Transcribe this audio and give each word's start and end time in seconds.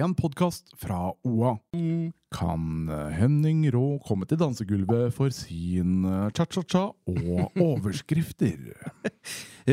en 0.00 0.14
podkast 0.14 0.72
fra 0.76 1.12
OA. 1.22 1.58
Kan 2.34 2.88
Henning 3.14 3.62
Rå 3.70 3.98
komme 4.02 4.26
til 4.26 4.40
dansegulvet 4.40 5.14
for 5.14 5.30
sin 5.34 6.02
eh, 6.08 6.32
cha-cha-cha 6.34 6.88
og 6.90 7.54
overskrifter? 7.68 8.72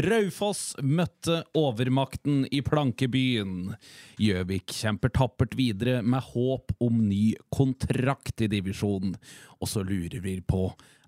Raufoss 0.06 0.76
møtte 0.86 1.42
overmakten 1.58 2.46
i 2.54 2.62
plankebyen. 2.66 3.74
Gjøvik 4.22 4.76
kjemper 4.78 5.14
tappert 5.16 5.58
videre 5.58 6.04
med 6.06 6.22
håp 6.36 6.76
om 6.84 7.02
ny 7.08 7.34
kontrakt 7.50 8.46
i 8.46 8.52
divisjonen. 8.52 9.18
Og 9.58 9.74
så 9.74 9.82
lurer 9.82 10.22
vi 10.22 10.38
på 10.46 10.68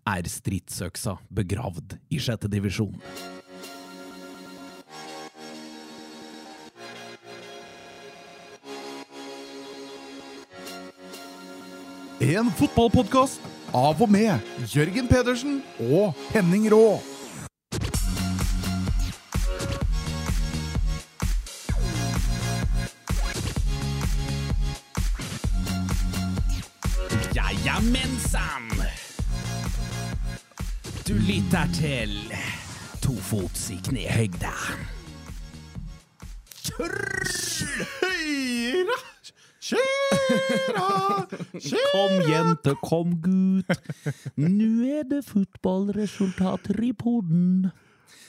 er 0.09 0.27
stridsøksa 0.27 1.19
begravd 1.31 1.99
i 2.09 2.19
sjette 2.19 2.49
divisjon. 2.51 2.97
En 12.23 12.47
fotballpodkast 12.55 13.41
av 13.75 13.99
og 13.99 14.11
med 14.11 14.39
Jørgen 14.71 15.09
Pedersen 15.11 15.57
og 15.91 16.13
Henning 16.31 16.69
Rå. 16.71 17.01
mensan! 27.83 28.69
Du 31.03 31.13
lytter 31.13 31.67
til 31.75 32.13
Tofots 33.03 33.67
i 33.75 33.79
knehøgda. 33.83 34.53
Høyra, 39.63 40.87
skjera, 41.55 41.91
Kom, 41.93 42.17
jente, 42.27 42.73
kom, 42.83 43.13
gutt. 43.23 43.93
Nå 44.35 44.89
er 44.99 45.07
det 45.07 45.21
fotballresultater 45.29 46.81
i 46.83 46.91
poden. 46.97 47.69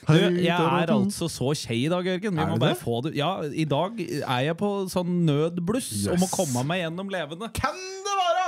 Du, 0.05 0.13
jeg 0.13 0.53
er 0.53 0.91
altså 0.93 1.27
så 1.31 1.49
kjei 1.57 1.85
i 1.87 1.89
dag, 1.89 2.05
Jørgen. 2.05 2.37
Vi 2.37 2.45
må 2.51 2.59
bare 2.61 2.77
få 2.77 2.99
det 3.07 3.15
Ja, 3.17 3.39
I 3.41 3.65
dag 3.65 3.97
er 4.05 4.43
jeg 4.45 4.57
på 4.59 4.69
sånn 4.91 5.23
nødbluss 5.25 6.05
om 6.13 6.21
å 6.27 6.29
komme 6.29 6.61
meg 6.69 6.83
gjennom 6.83 7.09
levende. 7.09 7.49
Kan 7.57 7.79
det 8.05 8.17
være? 8.21 8.47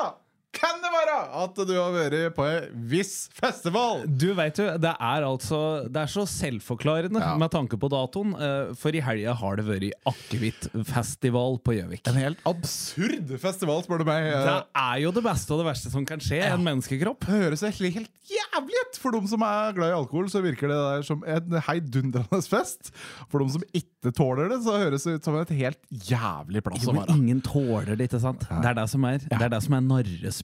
Kan 0.58 0.80
det 0.82 0.90
være 0.94 1.18
at 1.44 1.60
du 1.68 1.74
har 1.78 1.92
vært 1.94 2.34
på 2.36 2.46
en 2.50 2.86
viss 2.90 3.28
festival? 3.38 4.04
Du 4.10 4.30
vet 4.38 4.58
jo, 4.62 4.66
Det 4.82 4.94
er 4.96 5.26
altså 5.28 5.60
Det 5.86 6.02
er 6.02 6.10
så 6.12 6.24
selvforklarende 6.30 7.22
Ja. 7.22 7.36
med 7.38 7.52
tanke 7.54 7.78
på 7.80 7.90
datoen. 7.92 8.34
eh, 8.40 8.74
For 8.78 8.90
i 8.96 9.02
helga 9.04 9.34
har 9.38 9.56
det 9.60 9.66
vært 9.68 9.92
akevittfestival 10.08 11.60
på 11.64 11.76
Gjøvik. 11.78 12.08
En 12.10 12.18
helt 12.20 12.42
absurd 12.50 13.30
festival, 13.42 13.84
spør 13.86 14.02
du 14.02 14.06
meg. 14.10 14.30
Det 14.32 14.56
er 14.76 14.98
jo 15.04 15.12
det 15.16 15.24
beste 15.26 15.54
og 15.54 15.62
det 15.62 15.68
verste 15.70 15.92
som 15.94 16.06
kan 16.10 16.20
skje 16.24 16.40
i 16.42 16.48
en 16.52 16.64
menneskekropp. 16.66 17.20
Det 17.28 17.42
høres 17.44 17.64
egentlig 17.68 17.94
helt 18.00 18.12
jævlig 18.32 18.82
ut! 18.84 18.98
For 18.98 19.14
de 19.14 19.22
som 19.30 19.44
er 19.46 19.74
glad 19.78 19.92
i 19.94 19.98
alkohol, 19.98 20.30
så 20.32 20.42
virker 20.44 20.72
det 20.72 20.78
der 20.78 21.04
som 21.06 21.22
en 21.28 21.58
heidundrende 21.68 22.42
fest. 22.50 22.92
For 23.30 23.44
de 23.44 23.50
som 23.58 23.66
ikke 23.78 24.14
tåler 24.18 24.50
det, 24.52 24.62
så 24.66 24.78
høres 24.82 25.06
det 25.08 25.18
ut 25.20 25.28
som 25.28 25.38
et 25.40 25.54
helt 25.60 25.80
jævlig 26.10 26.64
plass 26.66 26.88
å 26.88 26.96
være. 26.98 27.16
ingen 27.18 27.42
tåler 27.46 27.96
det, 27.96 28.08
ikke 28.10 28.22
sant? 28.24 28.46
Det 28.48 28.72
er 28.72 28.78
det 28.82 28.88
som 28.90 29.06
er 29.06 29.18
Det 29.28 29.42
er 29.42 29.50
det 29.54 29.62
som 29.64 29.78
er 29.78 29.86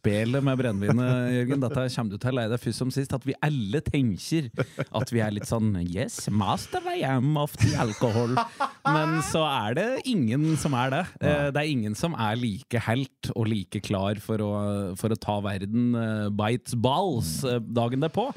narrespelet 0.04 0.44
med 0.44 0.58
brennevinet, 0.58 1.32
Jørgen. 1.34 1.62
Dette 1.64 1.84
kommer 1.96 2.12
du 2.12 2.18
til 2.20 2.32
å 2.32 2.36
leie 2.36 2.50
deg 2.52 2.60
først 2.60 2.78
som 2.82 2.92
sist. 2.92 3.14
At 3.16 3.24
vi 3.26 3.34
alle 3.42 3.80
tenker 3.82 4.50
at 4.92 5.12
vi 5.14 5.20
er 5.24 5.32
litt 5.32 5.48
sånn 5.48 5.78
Yes, 5.88 6.30
master 6.30 6.82
I 6.92 7.04
am 7.08 7.38
of 7.38 7.56
the 7.58 7.76
alcohol. 7.80 8.36
Men 8.86 9.22
så 9.24 9.44
er 9.48 9.74
det 9.78 9.88
ingen 10.06 10.58
som 10.58 10.74
er 10.76 10.90
det. 10.92 11.04
Eh, 11.22 11.52
Det 11.54 11.62
er 11.64 11.70
ingen 11.72 11.96
som 11.96 12.14
er 12.16 12.36
like 12.36 12.80
helt 12.88 13.32
og 13.36 13.48
like 13.48 13.80
klar 13.82 14.16
for 14.20 14.38
å, 14.44 14.52
for 14.98 15.10
å 15.10 15.16
ta 15.20 15.40
verden 15.42 15.96
eh, 15.96 16.30
bites 16.30 16.76
balls 16.76 17.44
eh, 17.46 17.60
dagen 17.60 18.02
derpå. 18.04 18.32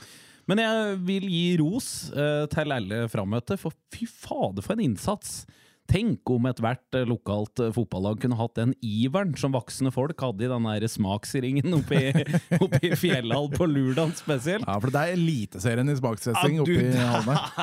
Men 0.47 0.59
jeg 0.63 0.99
vil 1.03 1.25
gi 1.27 1.57
ros 1.59 1.87
til 2.15 2.71
alle 2.73 3.09
frammøtte, 3.11 3.57
for 3.59 3.75
fy 3.91 4.07
fader 4.07 4.63
for 4.63 4.77
en 4.77 4.85
innsats! 4.85 5.41
Tenk 5.87 6.31
om 6.33 6.49
ethvert 6.51 6.97
eh, 6.99 7.07
lokalt 7.07 7.61
eh, 7.63 7.73
fotballag 7.75 8.21
kunne 8.23 8.39
hatt 8.39 8.57
den 8.59 8.75
iveren 8.85 9.35
som 9.39 9.55
voksne 9.55 9.93
folk 9.95 10.19
hadde 10.21 10.47
i 10.47 10.51
den 10.51 10.67
der 10.67 10.87
smaksringen 10.91 11.77
oppe 11.79 12.01
i, 12.01 12.25
i 12.89 12.93
Fjellhall 12.99 13.49
på 13.55 13.69
Lurdal 13.71 14.13
spesielt. 14.19 14.67
Ja, 14.67 14.77
for 14.83 14.93
det 14.93 15.03
er 15.03 15.15
eliteserien 15.15 15.93
i 15.93 15.97
smakstesting 15.99 16.59
Ja, 16.59 16.65
oppi 16.65 16.77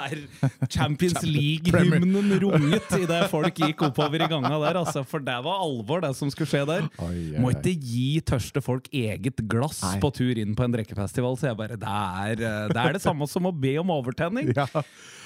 er 0.04 0.70
Champions 0.72 1.20
League-hymnen 1.26 2.38
runget 2.44 2.96
idet 2.98 3.22
folk 3.32 3.60
gikk 3.60 3.84
oppover 3.90 4.24
i 4.24 4.30
ganga 4.32 4.56
der, 4.64 4.80
altså. 4.84 5.04
For 5.08 5.24
det 5.24 5.36
var 5.46 5.62
alvor, 5.64 6.04
det 6.04 6.14
som 6.18 6.32
skulle 6.34 6.50
skje 6.50 6.64
der. 6.70 6.88
Oi, 7.04 7.12
oi, 7.34 7.42
Må 7.44 7.54
ikke 7.54 7.76
gi 7.76 8.22
tørste 8.26 8.64
folk 8.64 8.88
eget 8.94 9.44
glass 9.50 9.82
Nei. 9.84 9.98
på 10.04 10.12
tur 10.16 10.40
inn 10.40 10.56
på 10.58 10.66
en 10.66 10.76
drikkefestival, 10.78 11.38
så 11.40 11.52
jeg 11.52 11.60
bare 11.60 11.80
det 11.80 11.90
er, 11.90 12.38
eh, 12.40 12.72
det 12.72 12.84
er 12.84 12.98
det 12.98 13.04
samme 13.04 13.28
som 13.30 13.50
å 13.50 13.54
be 13.56 13.76
om 13.82 13.94
overtenning. 13.94 14.54
Ja. 14.64 14.68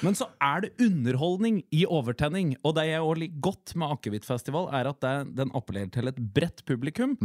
Men 0.01 0.15
så 0.17 0.27
er 0.41 0.63
det 0.63 0.69
underholdning 0.81 1.59
i 1.73 1.83
overtenning. 1.83 2.53
Og 2.65 2.75
det 2.77 2.86
jeg 2.93 3.03
òg 3.03 3.19
liker 3.21 3.43
godt 3.49 3.75
med 3.79 3.93
Akevittfestival, 3.97 4.69
er 4.75 4.89
at 4.91 4.99
det, 5.03 5.13
den 5.37 5.53
appellerer 5.57 5.91
til 5.93 6.09
et 6.11 6.19
bredt 6.35 6.65
publikum. 6.67 7.17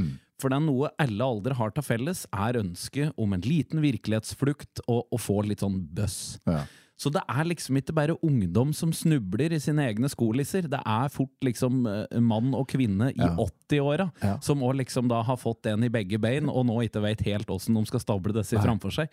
For 0.42 0.50
det 0.50 0.58
er 0.58 0.64
noe 0.66 0.90
alle 1.02 1.26
aldre 1.34 1.54
har 1.58 1.70
til 1.74 1.86
felles, 1.86 2.24
er 2.34 2.58
ønsket 2.58 3.12
om 3.20 3.34
en 3.36 3.44
liten 3.46 3.82
virkelighetsflukt 3.84 4.82
og 4.90 5.06
å 5.14 5.20
få 5.20 5.42
litt 5.46 5.62
sånn 5.62 5.78
buzz. 5.94 6.38
Ja. 6.48 6.64
Så 7.02 7.10
det 7.10 7.22
er 7.26 7.46
liksom 7.50 7.78
ikke 7.80 7.94
bare 7.96 8.14
ungdom 8.22 8.70
som 8.76 8.92
snubler 8.94 9.56
i 9.56 9.58
sine 9.62 9.82
egne 9.90 10.06
skolisser. 10.12 10.68
Det 10.70 10.78
er 10.86 11.08
fort 11.10 11.32
liksom 11.42 11.80
eh, 11.90 12.18
mann 12.22 12.52
og 12.54 12.68
kvinne 12.70 13.08
i 13.10 13.18
Ja. 13.18 13.32
80-åra 13.42 14.06
Ja. 14.22 14.36
som 14.44 14.62
også 14.62 14.78
liksom 14.84 15.08
da 15.10 15.22
har 15.26 15.38
fått 15.40 15.66
en 15.72 15.82
i 15.82 15.88
begge 15.90 16.20
bein, 16.22 16.46
og 16.52 16.66
nå 16.68 16.76
ikke 16.86 17.02
vet 17.02 17.24
helt 17.26 17.50
åssen 17.50 17.74
de 17.74 17.82
skal 17.90 18.02
stable 18.04 18.36
disse 18.36 18.54
Nei. 18.54 18.62
framfor 18.62 18.94
seg. 18.94 19.08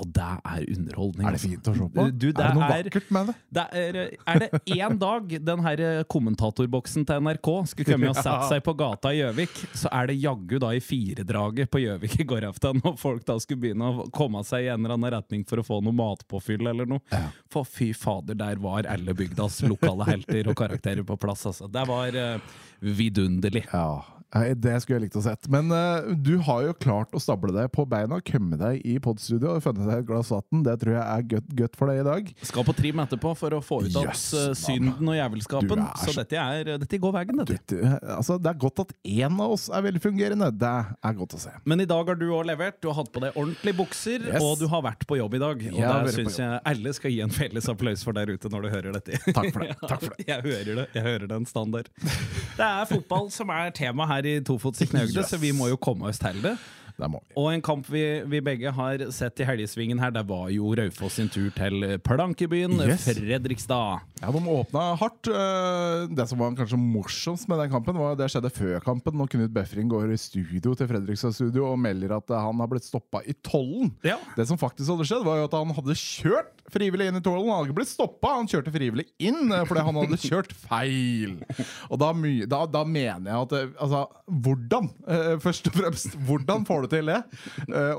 Og 0.00 0.10
det 0.16 0.26
er 0.44 0.66
underholdning. 0.76 1.26
Er 1.26 1.32
det 1.34 1.40
altså. 1.40 1.48
fint 1.54 1.70
å 1.70 1.74
se 1.78 1.88
på? 1.94 2.04
Du, 2.18 2.26
det 2.32 2.44
er 2.44 2.48
det 2.50 2.58
noe 2.58 2.68
er- 2.68 2.84
vakkert 2.90 3.10
med 3.16 3.26
det? 3.30 3.34
Det 3.56 3.64
er, 3.80 3.98
er 4.34 4.38
det 4.44 4.50
én 4.76 4.98
dag 5.00 5.32
den 5.50 5.64
her 5.64 6.04
kommentatorboksen 6.12 7.06
til 7.08 7.20
NRK 7.24 7.48
skulle 7.72 7.94
komme 7.94 8.10
og 8.12 8.16
sette 8.20 8.48
seg 8.52 8.62
på 8.66 8.74
gata 8.78 9.12
i 9.14 9.20
Gjøvik, 9.22 9.56
så 9.76 9.90
er 9.96 10.10
det 10.12 10.18
jaggu 10.22 10.58
da 10.62 10.72
i 10.76 10.80
firedraget 10.84 11.70
på 11.72 11.82
Gjøvik 11.82 12.18
i 12.20 12.28
går 12.34 12.48
aften, 12.50 12.80
når 12.84 12.96
folk 13.00 13.24
da 13.28 13.38
skulle 13.42 13.64
begynne 13.64 13.90
å 14.04 14.08
komme 14.14 14.42
seg 14.46 14.66
i 14.66 14.70
en 14.72 14.84
eller 14.84 14.96
annen 14.98 15.14
retning 15.16 15.44
for 15.48 15.62
å 15.62 15.66
få 15.66 15.80
noe 15.84 15.96
matpåfyll 15.96 16.66
eller 16.70 16.88
noe. 16.90 17.00
For 17.52 17.68
fy 17.68 17.92
fader, 17.96 18.38
der 18.38 18.60
var 18.62 18.88
alle 18.90 19.14
bygdas 19.16 19.60
lokale 19.66 20.08
helter 20.08 20.50
og 20.50 20.58
karakterer 20.58 21.04
på 21.06 21.18
plass, 21.20 21.46
altså. 21.50 21.68
Det 21.70 21.84
var 21.88 22.16
uh, 22.16 22.56
vidunderlig. 22.80 23.66
Ja, 23.72 24.19
Nei, 24.30 24.52
det 24.54 24.76
skulle 24.82 24.98
jeg 25.00 25.04
likt 25.08 25.16
å 25.18 25.22
sett. 25.24 25.48
Men 25.50 25.72
uh, 25.74 26.06
du 26.14 26.36
har 26.46 26.62
jo 26.68 26.74
klart 26.78 27.10
å 27.16 27.20
stable 27.22 27.50
deg 27.56 27.70
på 27.74 27.82
beina, 27.90 28.20
kommet 28.22 28.60
deg 28.60 28.84
i 28.86 28.94
podstudio 29.02 29.56
og 29.56 29.64
funnet 29.64 29.88
deg 29.88 30.04
et 30.04 30.06
glass 30.06 30.30
vann. 30.30 30.60
Det 30.66 30.76
tror 30.84 30.94
jeg 30.94 31.02
er 31.02 31.24
godt, 31.32 31.48
godt 31.58 31.78
for 31.80 31.90
deg 31.90 32.02
i 32.02 32.06
dag. 32.06 32.28
Skal 32.46 32.66
på 32.68 32.74
trim 32.78 33.02
etterpå 33.02 33.32
for 33.40 33.56
å 33.56 33.60
få 33.64 33.80
ut 33.88 33.96
av 33.98 34.06
Jøss, 34.06 34.22
eh, 34.38 34.52
synden 34.60 35.10
og 35.10 35.16
jævelskapen. 35.18 35.82
Så 36.04 36.12
så- 36.14 36.16
dette, 36.20 36.38
er, 36.38 36.70
dette 36.84 37.00
går 37.02 37.14
veien, 37.16 37.40
dette. 37.42 37.58
Du, 37.74 37.82
altså, 38.14 38.36
det 38.38 38.52
er 38.52 38.60
godt 38.66 38.84
at 38.84 38.92
én 39.02 39.40
av 39.42 39.56
oss 39.56 39.66
er 39.68 39.82
velfungerende. 39.88 40.50
Det 40.62 40.72
er 41.10 41.18
godt 41.18 41.34
å 41.34 41.42
se. 41.42 41.50
Men 41.64 41.82
i 41.82 41.88
dag 41.90 42.06
har 42.12 42.20
du 42.20 42.26
òg 42.30 42.46
levert. 42.52 42.78
Du 42.80 42.88
har 42.92 43.00
hatt 43.02 43.10
på 43.12 43.24
deg 43.26 43.34
ordentlige 43.34 43.76
bukser, 43.82 44.28
Yes. 44.30 44.38
og 44.46 44.58
du 44.62 44.68
har 44.70 44.82
vært 44.86 45.02
på 45.10 45.18
jobb 45.18 45.34
i 45.34 45.42
dag. 45.42 45.66
Og 45.72 45.80
Jeg 45.80 45.90
der 45.90 46.12
syns 46.14 46.38
jeg 46.38 46.60
alle 46.70 46.94
skal 46.94 47.10
gi 47.10 47.20
en 47.26 47.34
felles 47.34 47.68
applaus 47.68 48.04
for 48.06 48.12
der 48.14 48.30
ute 48.30 48.48
når 48.52 48.62
du 48.62 48.68
hører 48.76 48.92
dette. 49.00 49.18
Takk 49.34 49.50
for 49.52 49.66
det. 49.66 49.74
Takk 49.82 50.00
for 50.06 50.14
det. 50.18 50.26
Jeg 50.30 50.42
hører 50.46 50.74
det. 50.84 50.86
Jeg 50.94 51.02
hører 51.08 51.26
den 51.34 51.46
standard. 51.50 51.90
Det 51.98 52.66
er 52.70 52.84
fotball 52.90 53.30
som 53.34 53.50
er 53.50 53.70
tema 53.74 54.06
her 54.06 54.19
i 54.26 54.40
Tofots 54.44 54.80
i 54.80 54.86
Yes. 55.20 55.30
så 55.30 55.36
vi 55.40 55.52
må 55.52 55.68
jo 55.68 55.76
komme 55.76 56.06
oss 56.10 56.18
til 56.18 56.42
det. 56.42 56.56
Det 57.00 57.08
må 57.10 57.20
vi. 57.24 57.34
Og 57.40 57.48
en 57.54 57.62
kamp 57.64 57.88
vi, 57.90 58.04
vi 58.28 58.40
begge 58.44 58.72
har 58.76 59.06
sett 59.14 59.40
i 59.40 59.46
helgesvingen 59.48 60.00
her, 60.02 60.12
det 60.14 60.26
var 60.28 60.50
jo 60.52 60.74
Raufoss 60.76 61.16
sin 61.20 61.30
tur 61.32 61.48
til 61.56 61.86
plankebyen 62.06 62.76
Yes. 62.80 63.06
Fredrikstad. 63.08 64.00
Ja, 64.20 64.30
De 64.34 64.40
åpna 64.52 64.82
hardt. 65.00 65.28
Eh, 65.30 66.06
Det 66.14 66.26
som 66.28 66.38
var 66.40 66.52
kanskje 66.58 66.78
morsomst 66.80 67.48
med 67.48 67.58
den 67.62 67.70
kampen, 67.72 67.96
var 67.98 68.16
det 68.18 68.28
skjedde 68.32 68.50
før 68.52 68.80
kampen. 68.84 69.16
Når 69.16 69.30
Knut 69.32 69.52
Befring 69.54 69.88
går 69.90 70.12
i 70.12 70.18
studio 70.20 70.74
til 70.76 70.88
Fredrikstad 70.90 71.34
studio 71.36 71.70
og 71.70 71.78
melder 71.80 72.16
at 72.18 72.30
eh, 72.30 72.40
han 72.40 72.60
har 72.60 72.70
blitt 72.70 72.86
stoppa 72.88 73.22
i 73.24 73.34
tollen. 73.46 73.92
Ja. 74.06 74.18
Det 74.36 74.46
som 74.50 74.60
faktisk 74.60 74.90
hadde 74.92 75.06
skjedd, 75.08 75.24
var 75.26 75.40
jo 75.40 75.48
at 75.48 75.56
han 75.56 75.74
hadde 75.76 75.96
kjørt 75.98 76.64
frivillig 76.70 77.08
inn 77.10 77.18
i 77.18 77.24
tollen. 77.24 77.48
Han 77.48 77.60
hadde 77.62 77.70
ikke 77.70 77.80
blitt 77.80 77.92
stoppa, 77.94 78.34
han 78.38 78.50
kjørte 78.50 78.74
frivillig 78.74 79.08
inn 79.22 79.50
eh, 79.52 79.64
fordi 79.68 79.86
han 79.88 80.00
hadde 80.02 80.20
kjørt 80.22 80.52
feil. 80.66 81.38
Og 81.90 82.00
da, 82.00 82.12
da, 82.50 82.64
da 82.78 82.84
mener 82.86 83.30
jeg 83.32 83.46
at 83.46 83.56
Altså, 83.80 84.00
hvordan? 84.26 84.88
Først 85.42 85.68
og 85.70 85.74
fremst, 85.76 86.14
hvordan 86.26 86.64
får 86.68 86.84
du 86.84 86.89
til 86.92 87.10
det? 87.10 87.18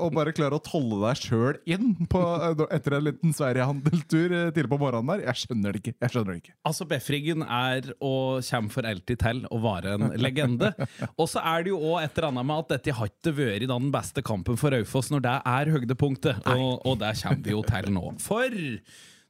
Og 0.02 0.12
bare 0.14 0.34
klare 0.36 0.58
å 0.58 0.62
tolle 0.64 0.98
deg 1.06 1.20
sjøl 1.22 1.58
inn 1.68 1.94
på, 2.10 2.20
eh, 2.48 2.64
etter 2.76 2.96
en 2.98 3.06
liten 3.08 3.34
Sverige-handeltur 3.36 4.34
tidlig 4.54 4.70
på 4.70 4.80
morgenen 4.80 5.10
der? 5.12 5.24
Jeg 5.30 5.42
skjønner 5.42 5.74
det 5.74 5.82
ikke. 5.82 5.94
Jeg 6.04 6.14
skjønner 6.14 6.32
det 6.32 6.42
ikke. 6.42 6.56
Altså, 6.68 6.88
Befringen 6.90 7.44
er 7.46 7.92
og 7.98 8.42
kommer 8.48 8.74
for 8.76 8.88
alltid 8.88 9.22
til 9.22 9.42
å 9.52 9.60
være 9.62 9.96
en 9.96 10.08
legende. 10.24 10.72
Og 11.16 11.30
så 11.32 11.42
er 11.44 11.64
det 11.66 11.72
jo 11.74 11.80
òg 11.92 12.02
et 12.02 12.18
eller 12.18 12.30
annet 12.32 12.48
med 12.50 12.64
at 12.64 12.74
dette 12.76 12.96
har 12.98 13.12
ikke 13.12 13.34
vært 13.38 13.68
den 13.70 13.88
beste 13.94 14.24
kampen 14.26 14.58
for 14.60 14.74
Raufoss 14.74 15.10
når 15.12 15.24
det 15.24 15.38
er 15.54 15.72
høydepunktet, 15.76 16.46
og, 16.52 16.82
og 16.88 17.00
det 17.02 17.14
kommer 17.22 17.42
vi 17.46 17.56
jo 17.56 17.64
til 17.66 17.90
nå. 17.94 18.04
For 18.22 18.60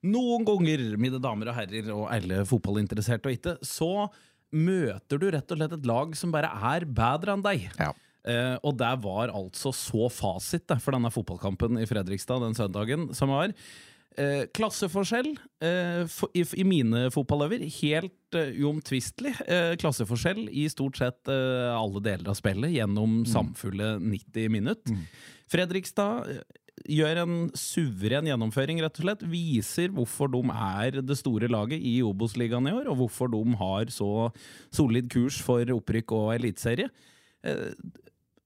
noen 0.02 0.46
ganger, 0.46 0.84
mine 0.98 1.20
damer 1.22 1.52
og 1.52 1.58
herrer 1.60 1.90
og 1.94 2.06
alle 2.10 2.42
fotballinteresserte 2.48 3.30
og 3.30 3.36
ikke, 3.36 3.56
så 3.66 4.08
møter 4.52 5.20
du 5.20 5.28
rett 5.32 5.52
og 5.54 5.60
slett 5.60 5.76
et 5.78 5.86
lag 5.88 6.16
som 6.18 6.32
bare 6.34 6.50
er 6.74 6.84
bedre 6.84 7.36
enn 7.36 7.44
deg. 7.44 7.68
Ja. 7.78 7.92
Eh, 8.28 8.56
og 8.62 8.76
der 8.78 8.98
var 9.02 9.32
altså 9.34 9.72
så 9.74 10.10
fasit 10.12 10.68
da, 10.70 10.78
for 10.82 10.94
denne 10.94 11.10
fotballkampen 11.10 11.80
i 11.80 11.88
Fredrikstad 11.90 12.44
den 12.44 12.54
søndagen 12.58 13.08
som 13.18 13.32
var. 13.34 13.54
Eh, 14.20 14.44
klasseforskjell 14.52 15.30
eh, 15.64 16.02
for, 16.12 16.28
i, 16.36 16.44
i 16.60 16.64
mine 16.68 17.06
fotballøver, 17.14 17.64
helt 17.80 18.36
uomtvistelig. 18.36 19.34
Eh, 19.48 19.74
klasseforskjell 19.80 20.46
i 20.52 20.66
stort 20.72 21.00
sett 21.00 21.28
alle 21.32 22.02
deler 22.04 22.32
av 22.32 22.36
spillet 22.38 22.74
gjennom 22.76 23.22
samfulle 23.28 23.94
90 24.02 24.52
minutter. 24.52 24.98
Fredrikstad 25.52 26.28
eh, 26.32 26.42
gjør 26.92 27.22
en 27.24 27.34
suveren 27.58 28.28
gjennomføring, 28.28 28.82
rett 28.84 29.00
og 29.00 29.06
slett. 29.06 29.24
Viser 29.32 29.90
hvorfor 29.96 30.30
de 30.32 30.44
er 30.52 31.00
det 31.02 31.18
store 31.20 31.48
laget 31.52 31.80
i 31.80 31.98
Obos-ligaen 32.04 32.68
i 32.68 32.76
år, 32.76 32.92
og 32.92 33.00
hvorfor 33.02 33.32
de 33.32 33.42
har 33.60 33.92
så 33.92 34.30
solid 34.74 35.10
kurs 35.12 35.40
for 35.44 35.74
opprykk 35.76 36.14
og 36.18 36.34
eliteserie. 36.36 36.92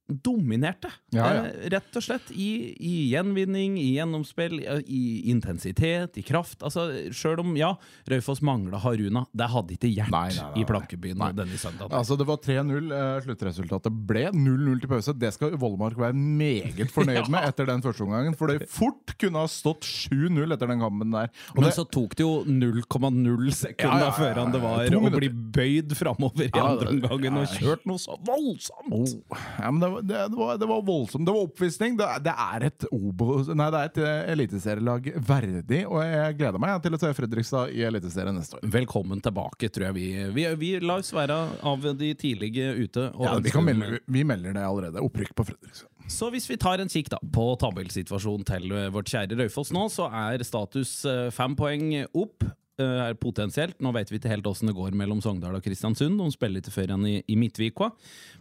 Dominerte, 0.06 0.90
Ja, 1.10 1.26
ja. 1.34 1.46
Eh, 1.46 1.68
rett 1.72 1.96
og 1.98 2.04
slett. 2.04 2.28
I, 2.30 2.76
I 2.78 2.94
gjenvinning, 3.10 3.74
i 3.80 3.96
gjennomspill, 3.96 4.60
i, 4.86 5.00
intensitet, 5.32 6.18
i 6.20 6.22
kraft. 6.22 6.62
Altså, 6.62 6.86
Sjøl 7.10 7.42
om 7.42 7.56
ja, 7.58 7.72
Raufoss 8.10 8.42
mangla 8.46 8.78
Haruna, 8.84 9.24
det 9.34 9.48
hadde 9.50 9.74
ikke 9.74 9.90
hjert 9.90 10.12
Nei, 10.14 10.28
nei, 10.36 10.44
nei, 10.44 10.62
i 10.62 10.66
Plankebyen 10.68 11.24
denne 11.36 11.58
søndagen. 11.58 11.94
Altså 11.96 12.16
Det 12.20 12.26
var 12.28 12.38
3-0. 12.44 12.92
eh, 12.94 13.18
Sluttresultatet 13.26 13.98
ble 14.06 14.28
0-0 14.30 14.84
til 14.84 14.92
pause. 14.92 15.16
Det 15.18 15.32
skal 15.34 15.56
Vollmark 15.58 15.98
være 15.98 16.14
meget 16.14 16.92
fornøyd 16.94 17.30
med 17.34 17.48
etter 17.50 17.66
den 17.72 17.82
første 17.84 18.06
omgangen. 18.06 18.38
For 18.38 18.52
det 18.52 18.70
fort 18.70 19.16
kunne 19.18 19.42
ha 19.42 19.50
stått 19.50 19.86
7-0 19.86 20.54
etter 20.54 20.70
den 20.70 20.82
kampen 20.84 21.14
der. 21.14 21.32
Og 21.56 21.60
Men 21.60 21.68
det, 21.70 21.74
så 21.80 21.86
tok 21.88 22.14
det 22.18 22.26
jo 22.26 22.44
0,0 22.46 23.50
sekunder 23.56 23.90
Ja, 23.90 23.98
ja, 23.98 24.06
ja, 24.06 24.14
før 24.14 24.42
han 24.42 24.54
det 24.54 24.62
var 24.62 24.98
å 25.00 25.14
bli 25.16 25.30
bøyd 25.30 25.94
framover 25.98 26.46
i 26.46 26.52
andre 26.54 26.94
omgangen 26.94 27.40
og 27.42 27.46
ja. 27.48 27.58
kjørt 27.58 27.86
noe 27.88 28.00
så 28.00 28.16
voldsomt! 28.26 28.92
Oh, 28.94 29.44
ja, 29.58 29.70
men 29.70 29.82
det, 29.82 29.90
var, 29.92 29.95
det, 30.02 30.28
det, 30.28 30.36
var, 30.36 30.58
det 30.58 30.66
var 30.66 30.82
voldsomt. 30.82 31.26
Det 31.26 31.32
var 31.32 31.46
oppvisning. 31.46 31.96
Det, 31.96 32.08
det 32.26 32.34
er 32.46 32.66
et 32.68 32.86
Obos 32.90 33.50
Nei, 33.52 33.68
det 33.72 33.80
er 33.80 33.90
et 33.90 34.00
eh, 34.02 34.32
eliteserielag 34.34 35.10
verdig, 35.28 35.82
og 35.88 36.00
jeg 36.04 36.36
gleder 36.40 36.62
meg 36.62 36.76
til 36.84 36.96
å 36.96 37.00
se 37.00 37.12
Fredrikstad 37.16 37.72
i 37.76 37.84
Eliteserien 37.88 38.36
neste 38.36 38.58
år. 38.58 38.66
Velkommen 38.76 39.22
tilbake, 39.24 39.70
tror 39.72 39.88
jeg 39.88 39.96
vi 39.96 40.06
Vi, 40.36 40.46
vi 40.60 40.72
lar 40.82 41.04
oss 41.04 41.12
være 41.14 41.38
av 41.66 41.86
de 41.98 42.12
tidlige 42.18 42.72
ute. 42.76 43.08
Ja, 43.12 43.36
vi, 43.42 43.52
kan 43.54 43.64
melde, 43.66 44.00
vi 44.06 44.24
melder 44.26 44.56
det 44.56 44.66
allerede. 44.66 45.04
Opprykk 45.04 45.34
på 45.38 45.48
Fredrikstad. 45.52 45.90
Så 46.12 46.28
hvis 46.30 46.46
vi 46.50 46.58
tar 46.60 46.78
en 46.82 46.90
kikk 46.90 47.10
da 47.10 47.18
på 47.34 47.48
tabellsituasjonen 47.60 48.46
til 48.46 48.76
vårt 48.94 49.10
kjære 49.10 49.38
Raufoss 49.40 49.72
nå, 49.74 49.88
så 49.92 50.06
er 50.12 50.44
status 50.46 51.00
eh, 51.08 51.26
fem 51.34 51.56
poeng 51.58 51.90
opp. 52.12 52.46
Eh, 52.78 53.08
Er 53.08 53.14
potensielt. 53.20 53.78
Nå 53.80 53.92
vet 53.96 54.10
vi 54.12 54.18
ikke 54.20 54.32
helt 54.32 54.46
åssen 54.46 54.68
det 54.70 54.76
går 54.76 54.92
mellom 54.96 55.22
Sogndal 55.24 55.56
og 55.58 55.64
Kristiansund. 55.64 56.18
De 56.20 56.26
spiller 56.34 56.60
ikke 56.62 56.74
før 56.74 56.90
igjen 56.92 57.06
i, 57.08 57.16
i 57.32 57.36
Midtvika. 57.40 57.90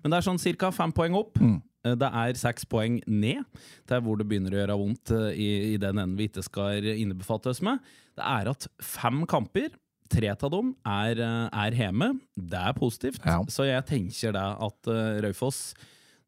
Men 0.04 0.12
det 0.14 0.20
er 0.20 0.28
sånn 0.28 0.42
ca. 0.60 0.72
fem 0.76 0.92
poeng 0.96 1.16
opp. 1.20 1.40
Mm. 1.42 1.62
Eh, 1.86 1.96
Det 2.02 2.12
er 2.24 2.34
seks 2.42 2.66
poeng 2.66 3.00
ned. 3.08 3.44
Det 3.88 3.98
er 3.98 4.04
hvor 4.06 4.18
det 4.20 4.28
begynner 4.28 4.54
å 4.56 4.62
gjøre 4.62 4.78
vondt 4.82 5.12
eh, 5.16 5.32
i, 5.38 5.50
i 5.74 5.78
den 5.82 5.98
enden 5.98 6.18
vi 6.20 6.28
ikke 6.30 6.44
skal 6.46 6.84
innebefatte 6.96 7.50
oss 7.54 7.62
med. 7.66 7.80
Det 8.16 8.24
er 8.26 8.52
at 8.54 8.68
fem 8.84 9.26
kamper 9.26 9.74
Tre 10.06 10.30
av 10.30 10.52
dem 10.54 10.68
er, 10.86 11.18
er 11.18 11.74
hjemme. 11.74 12.12
Det 12.38 12.60
er 12.62 12.76
positivt. 12.78 13.24
Ja. 13.26 13.40
Så 13.50 13.66
jeg 13.66 13.82
tenker 13.90 14.36
det 14.36 14.44
at 14.68 14.90
Raufoss 15.26 15.74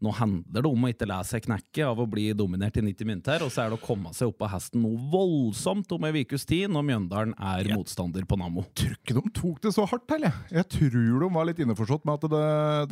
nå 0.03 0.11
handler 0.13 0.61
det 0.61 0.69
om 0.69 0.83
å 0.85 0.89
ikke 0.91 1.07
la 1.09 1.19
seg 1.25 1.41
knekke 1.47 1.85
av 1.87 1.97
å 2.03 2.05
bli 2.09 2.27
dominert 2.37 2.75
i 2.77 2.83
90 2.85 3.07
minutter, 3.09 3.41
og 3.41 3.49
så 3.53 3.63
er 3.63 3.71
det 3.73 3.79
å 3.79 3.81
komme 3.85 4.11
seg 4.13 4.29
opp 4.29 4.43
av 4.45 4.51
hesten 4.53 4.83
noe 4.83 4.99
voldsomt 5.09 5.89
om 5.95 6.05
ei 6.05 6.21
ukes 6.21 6.45
tid, 6.45 6.67
når 6.69 6.85
Mjøndalen 6.85 7.33
er 7.41 7.71
motstander 7.73 8.27
på 8.29 8.37
Nammo. 8.37 8.61
tror 8.77 8.93
ikke 8.93 9.15
de 9.17 9.31
tok 9.39 9.61
det 9.65 9.71
så 9.73 9.87
hardt, 9.89 10.05
heller. 10.13 10.35
Jeg 10.53 10.67
tror 10.75 11.19
de 11.23 11.29
var 11.33 11.49
litt 11.49 11.61
innforstått 11.65 12.05
med 12.05 12.13
at 12.19 12.29
det, 12.35 12.43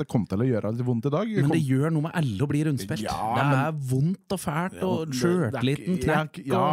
det 0.01 0.07
kom 0.09 0.25
til 0.29 0.41
å 0.41 0.47
gjøre 0.49 0.71
litt 0.73 0.87
vondt 0.87 1.05
i 1.05 1.13
dag. 1.13 1.35
Men 1.45 1.53
det 1.53 1.61
gjør 1.61 1.93
noe 1.93 2.07
med 2.07 2.17
alle 2.17 2.41
å 2.41 2.49
bli 2.49 2.63
rundspilt. 2.65 3.05
Ja, 3.05 3.19
det 3.37 3.45
men- 3.51 3.61
er 3.65 3.77
vondt 3.93 4.37
og 4.37 4.41
fælt, 4.41 4.81
og 4.89 5.13
sjøltilliten 5.13 6.01
knekk. 6.01 6.41
Ja, 6.49 6.65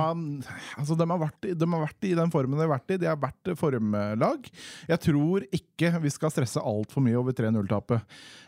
altså 0.81 0.97
de 0.97 1.09
har, 1.13 1.21
vært, 1.27 1.51
de 1.53 1.71
har 1.77 1.85
vært 1.87 2.09
i 2.09 2.15
den 2.17 2.33
formen 2.33 2.57
de 2.57 2.65
har 2.67 2.73
vært 2.73 2.97
i. 2.97 3.01
De 3.05 3.11
har 3.11 3.21
vært 3.21 3.53
formlag. 3.61 4.49
Jeg 4.89 5.05
tror 5.09 5.45
ikke 5.53 5.93
vi 6.03 6.11
skal 6.17 6.33
stresse 6.33 6.61
altfor 6.63 7.05
mye 7.05 7.21
over 7.21 7.37
3-0-tapet. 7.37 8.01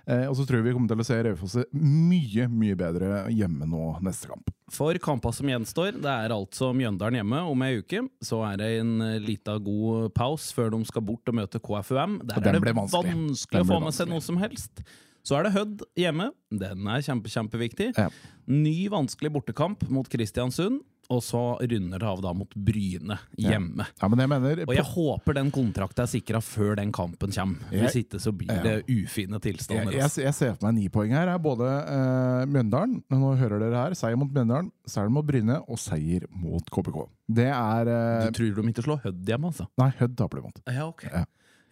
Eh, 0.06 0.26
og 0.28 0.34
så 0.36 0.44
tror 0.44 0.60
jeg 0.60 0.66
vi 0.68 0.74
kommer 0.76 0.90
til 0.90 1.00
å 1.00 1.06
se 1.06 1.16
Raufoss 1.24 1.54
mye, 1.74 2.46
mye 2.50 2.76
bedre 2.78 3.24
hjemme 3.34 3.66
nå 3.68 3.94
neste 4.04 4.30
kamp. 4.30 4.50
For 4.72 4.96
kampa 5.02 5.32
som 5.34 5.48
gjenstår, 5.50 5.98
det 6.02 6.10
er 6.10 6.34
altså 6.34 6.70
Mjøndalen 6.76 7.20
hjemme 7.20 7.42
om 7.50 7.64
ei 7.66 7.80
uke. 7.82 8.04
Så 8.24 8.40
er 8.46 8.60
det 8.60 8.70
en 8.80 8.94
eh, 9.04 9.18
lita 9.22 9.56
god 9.62 10.12
pause 10.16 10.54
før 10.56 10.72
de 10.74 10.80
skal 10.88 11.04
bort 11.06 11.30
og 11.30 11.38
møte 11.40 11.60
KFUM. 11.62 12.20
Der 12.30 12.38
er 12.40 12.58
det 12.58 12.76
vanskelig. 12.76 13.12
vanskelig 13.12 13.64
å 13.64 13.68
få 13.68 13.80
med 13.84 13.96
seg 13.96 14.10
noe 14.10 14.24
som 14.24 14.40
helst. 14.40 14.84
Så 15.24 15.38
er 15.38 15.46
det 15.46 15.54
Hødd 15.54 15.84
hjemme. 15.98 16.30
Den 16.52 16.88
er 16.90 17.04
kjempe, 17.04 17.32
kjempeviktig. 17.32 17.92
Ja. 17.96 18.10
Ny 18.50 18.76
vanskelig 18.92 19.32
bortekamp 19.38 19.86
mot 19.92 20.08
Kristiansund. 20.12 20.82
Og 21.12 21.20
så 21.22 21.40
runder 21.60 21.98
det 22.00 22.08
av 22.08 22.22
da 22.24 22.32
mot 22.32 22.54
Bryne 22.56 23.18
hjemme. 23.36 23.84
Ja, 24.00 24.08
men 24.08 24.18
jeg 24.22 24.28
mener 24.32 24.62
Og 24.64 24.72
jeg 24.74 24.84
håper 24.88 25.34
den 25.36 25.50
kontrakten 25.52 26.02
er 26.04 26.08
sikra 26.08 26.40
før 26.40 26.76
den 26.80 26.92
kampen 26.96 27.30
kommer. 27.34 27.60
Hvis 27.70 27.92
Jeg- 27.94 28.04
ikke 28.06 28.20
så 28.24 28.32
blir 28.32 28.62
det 28.64 28.84
ufine 28.88 29.38
tilstander. 29.40 29.92
jeg, 29.92 30.02
altså. 30.02 30.16
jeg, 30.22 30.24
jeg 30.30 30.34
ser 30.34 30.54
for 30.54 30.66
meg 30.70 30.74
ni 30.78 30.88
poeng 30.88 31.12
her. 31.12 31.28
Er 31.28 31.38
både 31.38 31.68
uh, 31.68 32.46
Mjøndalen 32.46 33.02
Nå 33.10 33.34
hører 33.36 33.58
dere 33.60 33.74
her. 33.84 33.94
Seier 33.94 34.16
mot 34.16 34.32
Mjøndalen, 34.32 34.72
seier 34.86 35.10
mot 35.12 35.26
Bryne 35.28 35.60
og 35.68 35.78
seier 35.78 36.24
mot 36.30 36.64
KBK. 36.72 36.98
Det 37.28 37.50
er 37.52 37.92
uh, 37.92 38.26
Du 38.30 38.38
tror 38.40 38.62
de 38.62 38.68
ikke 38.72 38.84
slår 38.88 39.02
Hødd 39.04 39.24
hjemme, 39.28 39.52
altså? 39.52 39.68
Nei, 39.78 39.90
Hødd 40.00 40.16
taper 40.16 40.40
de 40.40 40.42
mot. 40.48 40.60
Ja, 40.72 40.86
okay. 40.88 41.10
Ja. 41.12 41.24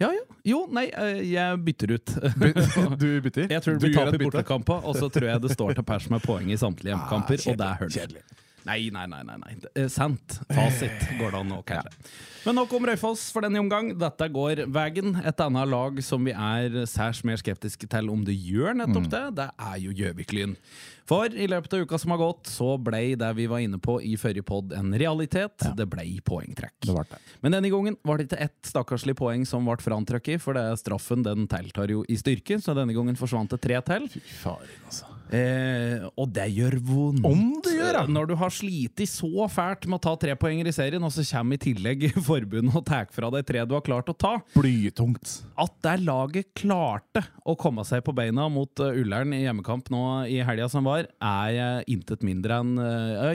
Ja, 0.02 0.08
ja. 0.10 0.22
Jo, 0.44 0.66
nei, 0.74 0.88
eh, 0.98 1.20
jeg 1.30 1.58
bytter 1.62 1.92
ut. 1.94 2.12
Du 2.98 3.20
bytter? 3.22 3.46
Jeg 3.52 3.62
tror 3.62 3.76
det 3.76 3.80
Du 3.80 3.86
blir 3.86 3.94
tap 3.94 4.08
i 4.08 4.18
bytte? 4.18 4.24
bortekamper, 4.24 4.80
og 4.88 4.96
så 4.98 5.06
tror 5.12 5.28
jeg 5.30 5.40
det 5.44 5.52
står 5.54 5.74
til 5.78 5.84
pers 5.86 6.08
med 6.10 6.24
poeng 6.24 6.50
i 6.50 6.56
samtlige 6.58 6.90
hjemmekamper, 6.96 7.38
Ah, 7.38 7.52
og 7.52 7.60
det 7.60 7.68
er 7.68 7.76
hull. 7.84 8.18
Nei, 8.68 8.90
nei, 8.94 9.06
nei. 9.10 9.22
nei, 9.26 9.38
nei. 9.42 9.56
Er 9.74 9.88
Sant. 9.92 10.38
Fasit 10.52 11.08
går 11.18 11.34
det 11.34 11.40
an 11.40 11.54
å 11.56 11.62
kalle. 11.68 11.90
Men 12.42 12.58
nok 12.58 12.72
om 12.74 12.86
Røyfoss 12.88 13.28
for 13.34 13.46
denne 13.46 13.60
omgang. 13.62 13.92
Dette 13.98 14.26
går 14.34 14.64
veien. 14.72 15.14
Et 15.22 15.42
annet 15.44 15.68
lag 15.70 16.00
som 16.02 16.22
vi 16.26 16.34
er 16.34 16.82
særs 16.90 17.22
mer 17.26 17.38
skeptiske 17.38 17.86
til 17.90 18.10
om 18.10 18.24
det 18.26 18.34
gjør 18.34 18.74
nettopp 18.80 19.06
det, 19.12 19.22
det 19.38 19.48
er 19.62 19.76
jo 19.84 19.94
Gjøvik-Lyn. 20.00 20.56
For 21.06 21.34
i 21.34 21.48
løpet 21.50 21.74
av 21.74 21.82
uka 21.84 21.98
som 21.98 22.14
har 22.14 22.20
gått, 22.22 22.50
så 22.50 22.76
ble 22.80 23.02
det 23.18 23.30
vi 23.36 23.48
var 23.50 23.62
inne 23.62 23.78
på 23.82 23.98
i 24.06 24.14
forrige 24.18 24.46
pod 24.46 24.74
en 24.76 24.94
realitet. 24.98 25.66
Det 25.76 25.86
ble 25.90 26.06
poengtrekk. 26.24 26.76
Det 26.86 26.94
det. 27.10 27.20
Men 27.42 27.56
denne 27.58 27.70
gangen 27.74 27.98
var 28.06 28.18
det 28.18 28.28
ikke 28.30 28.42
ett 28.46 28.70
stakkarslig 28.70 29.16
poeng 29.18 29.46
som 29.48 29.66
ble 29.66 29.78
frantrukket, 29.82 30.42
for 30.42 30.56
det 30.58 30.64
er 30.70 30.78
straffen 30.80 31.26
den 31.26 31.48
tiltar 31.50 31.90
jo 31.92 32.04
i 32.08 32.18
styrke, 32.18 32.60
så 32.62 32.74
denne 32.78 32.94
gangen 32.96 33.18
forsvant 33.18 33.54
det 33.54 33.62
tre 33.66 33.82
til. 33.90 34.08
Fy 34.14 34.22
faren, 34.42 34.78
altså. 34.86 35.11
Eh, 35.32 36.04
og 36.20 36.28
det 36.34 36.44
gjør 36.52 36.76
vondt. 36.84 37.24
Om 37.24 37.44
det 37.64 37.74
gjør, 37.78 37.98
ja. 38.02 38.04
Når 38.12 38.28
du 38.28 38.34
har 38.40 38.52
slitt 38.52 39.00
så 39.08 39.46
fælt 39.50 39.86
med 39.88 39.96
å 39.98 40.02
ta 40.04 40.12
tre 40.20 40.34
poenger 40.38 40.68
i 40.68 40.74
serien, 40.74 41.02
og 41.02 41.12
så 41.14 41.24
kommer 41.26 41.56
i 41.56 41.62
tillegg 41.62 42.04
forbundet 42.28 42.76
og 42.78 42.84
tar 42.88 43.08
fra 43.12 43.30
deg 43.32 43.46
tre 43.48 43.64
du 43.68 43.74
har 43.76 43.84
klart 43.84 44.10
å 44.12 44.16
ta. 44.16 44.34
Blytungt. 44.54 45.38
At 45.60 45.74
det 45.84 45.96
laget 46.04 46.52
klarte 46.58 47.24
å 47.48 47.56
komme 47.58 47.84
seg 47.88 48.04
på 48.06 48.14
beina 48.16 48.46
mot 48.52 48.82
uh, 48.82 48.92
Ullern 48.92 49.32
i 49.34 49.42
hjemmekamp 49.42 49.88
nå 49.92 50.02
i 50.30 50.40
helga 50.44 50.68
som 50.70 50.86
var, 50.86 51.08
er 51.18 51.54
jeg 51.56 51.88
intet 51.96 52.22
mindre 52.26 52.60
enn 52.62 52.74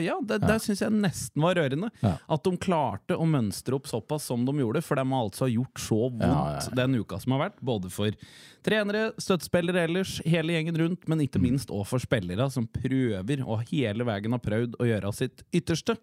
Ja, 0.02 0.16
det, 0.24 0.40
det 0.44 0.58
syns 0.62 0.82
jeg 0.84 0.94
nesten 0.94 1.42
var 1.42 1.58
rørende. 1.58 1.90
Ja. 2.04 2.14
At 2.30 2.44
de 2.46 2.54
klarte 2.60 3.16
å 3.18 3.26
mønstre 3.28 3.76
opp 3.76 3.88
såpass 3.90 4.28
som 4.30 4.44
de 4.46 4.54
gjorde, 4.62 4.82
for 4.84 4.98
de 4.98 5.04
har 5.08 5.26
altså 5.26 5.48
gjort 5.50 5.82
så 5.82 6.00
vondt 6.06 6.24
Ja, 6.24 6.44
ja, 6.54 6.62
ja. 6.62 6.76
den 6.82 6.98
uka 7.00 7.18
som 7.22 7.34
har 7.36 7.48
vært. 7.48 7.58
Både 7.64 7.90
for 7.92 8.14
trenere, 8.66 9.08
støttespillere 9.20 9.84
ellers, 9.88 10.18
hele 10.28 10.56
gjengen 10.56 10.78
rundt, 10.82 11.06
men 11.10 11.22
ikke 11.24 11.40
minst 11.42 11.72
òg 11.74 11.86
for 11.88 12.02
spillere 12.02 12.48
som 12.52 12.68
prøver, 12.70 13.42
og 13.44 13.66
hele 13.72 14.06
veien 14.08 14.36
har 14.36 14.44
prøvd, 14.44 14.78
å 14.78 14.88
gjøre 14.88 15.12
sitt 15.16 15.44
ytterste. 15.56 15.96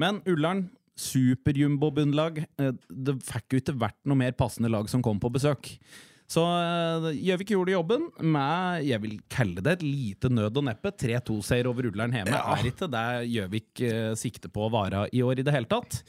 Men 0.00 0.20
Ullern, 0.28 0.66
superjumbo-bunnlag, 0.98 2.42
eh, 2.60 2.72
det 2.90 3.18
fikk 3.24 3.54
jo 3.54 3.62
ikke 3.62 3.78
vært 3.80 4.00
noe 4.04 4.18
mer 4.20 4.34
passende 4.36 4.70
lag 4.72 4.90
som 4.92 5.04
kom 5.04 5.20
på 5.22 5.30
besøk. 5.32 5.70
Så 6.32 6.42
eh, 6.44 7.08
Gjøvik 7.28 7.52
gjorde 7.52 7.74
jobben 7.74 8.06
med 8.24 8.86
jeg 8.88 9.02
vil 9.02 9.18
kalle 9.32 9.64
det 9.64 9.78
et 9.78 9.84
lite 9.84 10.30
nød 10.32 10.60
og 10.60 10.68
neppe. 10.68 10.92
3-2-seier 11.02 11.68
over 11.68 11.90
Ullern 11.90 12.14
hjemme 12.16 12.38
er 12.38 12.68
ikke 12.70 12.88
det 12.92 13.08
Gjøvik 13.32 13.82
eh, 13.88 14.12
sikter 14.18 14.52
på 14.52 14.66
å 14.66 14.72
være 14.72 15.06
i 15.12 15.24
år 15.24 15.42
i 15.42 15.46
det 15.46 15.54
hele 15.54 15.68
tatt. 15.70 16.02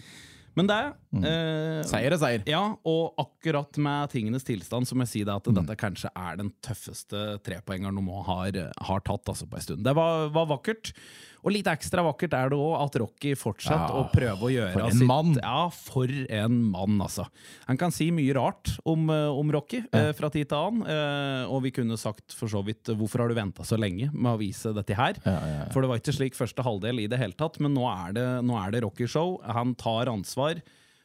Men 0.60 0.70
det 0.70 0.80
eh, 1.26 1.82
Seier 1.90 2.14
er 2.14 2.22
seier. 2.22 2.46
ja, 2.50 2.62
og 2.86 3.20
akkurat 3.22 3.78
med 3.82 4.14
tingenes 4.14 4.46
tilstand, 4.48 4.88
som 4.90 5.02
jeg 5.04 5.12
sier 5.12 5.30
det, 5.30 5.38
at 5.42 5.52
dette 5.60 5.78
kanskje 5.80 6.12
er 6.14 6.40
den 6.42 6.54
tøffeste 6.66 7.26
trepoengeren 7.46 7.98
Nomo 7.98 8.22
har, 8.28 8.58
har 8.88 9.06
tatt 9.06 9.34
altså, 9.34 9.50
på 9.50 9.60
en 9.60 9.68
stund. 9.68 9.86
Det 9.86 9.96
var, 9.98 10.30
var 10.34 10.50
vakkert. 10.54 10.94
Og 11.44 11.52
litt 11.52 11.68
ekstra 11.68 12.04
vakkert 12.06 12.36
er 12.38 12.54
det 12.54 12.58
òg 12.58 12.76
at 12.80 12.96
Rocky 13.02 13.34
fortsetter 13.36 13.92
Ja, 13.92 14.00
å 14.00 14.08
prøve 14.14 14.48
å 14.48 14.52
gjøre 14.52 14.72
for 14.78 14.86
en 14.88 14.96
sitt 14.96 15.10
mann. 15.10 15.34
Ja, 15.42 15.66
for 15.76 16.08
en 16.08 16.60
mann, 16.72 17.02
altså. 17.04 17.26
Han 17.68 17.80
kan 17.80 17.92
si 17.92 18.08
mye 18.16 18.36
rart 18.38 18.72
om, 18.88 19.10
eh, 19.12 19.28
om 19.28 19.52
Rocky 19.52 19.82
eh, 19.92 20.12
fra 20.16 20.30
tid 20.32 20.48
til 20.48 20.58
annen. 20.60 20.88
Eh, 20.88 21.52
og 21.52 21.66
vi 21.66 21.74
kunne 21.76 22.00
sagt 22.00 22.36
for 22.38 22.52
så 22.52 22.64
vidt 22.64 22.94
hvorfor 22.96 23.26
har 23.26 23.34
du 23.34 23.36
venta 23.36 23.68
så 23.68 23.76
lenge 23.80 24.08
med 24.14 24.32
å 24.32 24.40
vise 24.40 24.72
dette 24.76 24.96
her? 24.96 25.20
Ja, 25.26 25.36
ja, 25.36 25.58
ja. 25.58 25.68
For 25.76 25.84
det 25.84 25.92
var 25.92 26.00
ikke 26.00 26.16
slik 26.16 26.40
første 26.40 26.64
halvdel 26.64 27.04
i 27.04 27.10
det 27.12 27.20
hele 27.20 27.36
tatt, 27.36 27.60
men 27.64 27.76
nå 27.76 27.84
er 27.92 28.16
det, 28.16 28.28
nå 28.48 28.56
er 28.62 28.72
det 28.72 28.86
Rocky-show. 28.88 29.42
Han 29.44 29.76
tar 29.76 30.14
ansvar. 30.14 30.43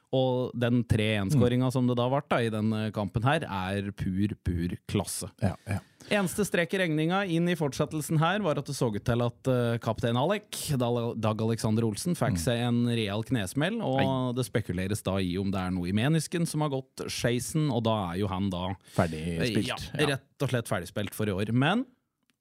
Og 0.09 0.54
den 0.57 0.80
3-1-skåringa 0.88 1.68
som 1.73 1.88
det 1.88 1.99
da 1.99 2.07
ble 2.09 2.23
da, 2.30 2.40
i 2.40 2.52
denne 2.52 2.87
kampen 2.97 3.26
her, 3.28 3.45
er 3.45 3.90
pur, 3.92 4.33
pur 4.40 4.73
klasse. 4.88 5.28
Ja, 5.45 5.52
ja. 5.68 5.83
Eneste 6.09 6.47
strek 6.49 6.73
i 6.73 6.78
regninga 6.80 7.18
inn 7.28 7.50
i 7.52 7.57
fortsettelsen 7.59 8.16
her 8.23 8.40
var 8.40 8.57
at 8.57 8.68
det 8.71 8.76
så 8.78 8.88
ut 8.88 9.02
til 9.04 9.25
at 9.26 9.50
uh, 9.50 9.76
kaptein 9.85 10.16
Alec, 10.16 10.71
Dag 10.80 11.42
Alexander 11.45 11.85
Olsen, 11.85 12.16
fikk 12.16 12.40
seg 12.40 12.62
en 12.64 12.78
real 12.88 13.26
knesmell, 13.28 13.76
og 13.85 14.33
det 14.38 14.47
spekuleres 14.49 15.04
da 15.04 15.18
i 15.21 15.35
om 15.37 15.52
det 15.52 15.61
er 15.61 15.75
noe 15.76 15.90
i 15.90 15.97
menisken 15.97 16.49
som 16.49 16.64
har 16.64 16.73
gått 16.73 17.04
skeisen, 17.12 17.68
og 17.68 17.85
da 17.90 17.99
er 18.07 18.23
jo 18.23 18.33
han 18.33 18.49
da 18.54 18.71
Ferdig 18.97 19.21
spilt. 19.42 19.90
ja, 19.92 20.09
rett 20.14 20.47
og 20.47 20.54
slett 20.54 20.73
ferdigspilt 20.73 21.18
for 21.18 21.28
i 21.28 21.37
år. 21.37 21.52
Men 21.52 21.85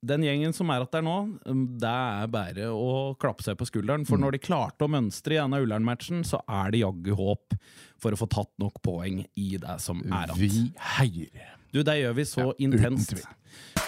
den 0.09 0.23
gjengen 0.25 0.53
som 0.55 0.69
er 0.73 0.83
igjen 0.85 0.93
der 0.95 1.03
nå, 1.05 1.15
um, 1.45 1.63
det 1.81 1.91
er 1.91 2.31
bare 2.33 2.69
å 2.73 3.13
klappe 3.19 3.45
seg 3.45 3.57
på 3.59 3.67
skulderen. 3.69 4.05
For 4.07 4.19
når 4.21 4.37
de 4.37 4.43
klarte 4.47 4.87
å 4.87 4.91
mønstre 4.91 5.35
i 5.37 5.41
denne 5.41 5.59
Ullern-matchen, 5.63 6.23
så 6.27 6.39
er 6.47 6.71
det 6.73 6.81
jaggu 6.85 7.13
håp 7.19 7.57
for 8.01 8.13
å 8.15 8.19
få 8.19 8.29
tatt 8.31 8.53
nok 8.61 8.81
poeng 8.85 9.23
i 9.35 9.49
det 9.61 9.77
som 9.83 10.01
er 10.07 10.33
igjen. 10.33 10.39
Vi 10.41 10.63
heier. 10.97 11.53
Du, 11.73 11.81
det 11.83 11.97
gjør 11.99 12.15
vi 12.17 12.25
så 12.25 12.45
Ja, 12.47 12.53
uten 12.55 12.77
intenst. 12.79 13.11
tvil. 13.13 13.87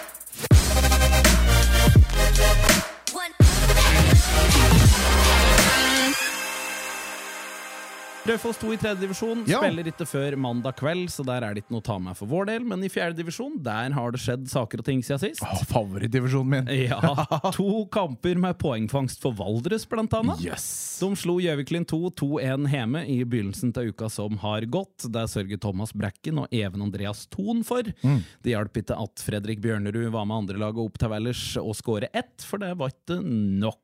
Raufoss 8.28 8.58
2 8.60 8.74
i 8.74 8.76
tredje 8.76 9.00
divisjon 9.00 9.44
Ja. 9.48 9.58
spiller 9.62 9.86
ikke 9.88 10.04
før 10.06 10.34
mandag 10.36 10.76
kveld, 10.76 11.08
så 11.08 11.24
der 11.24 11.40
er 11.42 11.54
det 11.54 11.62
ikke 11.64 11.72
noe 11.72 11.80
å 11.80 11.86
ta 11.88 11.96
med 11.98 12.16
for 12.18 12.28
vår 12.28 12.50
del. 12.50 12.66
Men 12.68 12.84
i 12.84 12.90
fjerde 12.92 13.16
divisjon 13.16 13.56
der 13.64 13.90
har 13.96 14.12
det 14.12 14.20
skjedd 14.20 14.44
saker 14.46 14.82
og 14.82 14.84
ting 14.84 15.00
siden 15.02 15.22
sist. 15.22 15.40
Åh, 15.42 15.62
favorittdivisjonen 15.70 16.50
min. 16.66 16.68
Ja, 16.84 17.00
To 17.56 17.86
kamper 17.90 18.36
med 18.36 18.58
poengfangst 18.60 19.22
for 19.24 19.32
Valdres, 19.32 19.86
blant 19.88 20.12
annet. 20.12 20.44
Yes. 20.44 20.98
De 21.00 21.08
slo 21.16 21.38
Gjøviklin 21.40 21.86
2 21.88 22.12
2-1 22.20 22.68
hjemme 22.68 23.06
i 23.08 23.22
begynnelsen 23.24 23.72
av 23.80 23.88
uka 23.88 24.10
som 24.12 24.36
har 24.44 24.68
gått. 24.68 25.08
Der 25.08 25.24
sørger 25.26 25.58
Thomas 25.58 25.94
Brekken 25.96 26.42
og 26.44 26.52
Even 26.52 26.82
Andreas 26.84 27.24
Thon 27.32 27.64
for. 27.64 27.82
Det 28.04 28.52
hjalp 28.52 28.76
ikke 28.84 29.00
at 29.00 29.24
Fredrik 29.24 29.62
Bjørnerud 29.64 30.10
var 30.12 30.28
med 30.28 30.44
andrelaget 30.44 30.84
opp 30.84 30.98
til 31.00 31.08
Vellers 31.08 31.56
og 31.56 31.72
skåre 31.74 32.12
ett, 32.12 32.36
for 32.44 32.60
det 32.60 32.74
var 32.76 32.92
ikke 32.92 33.22
nok. 33.24 33.80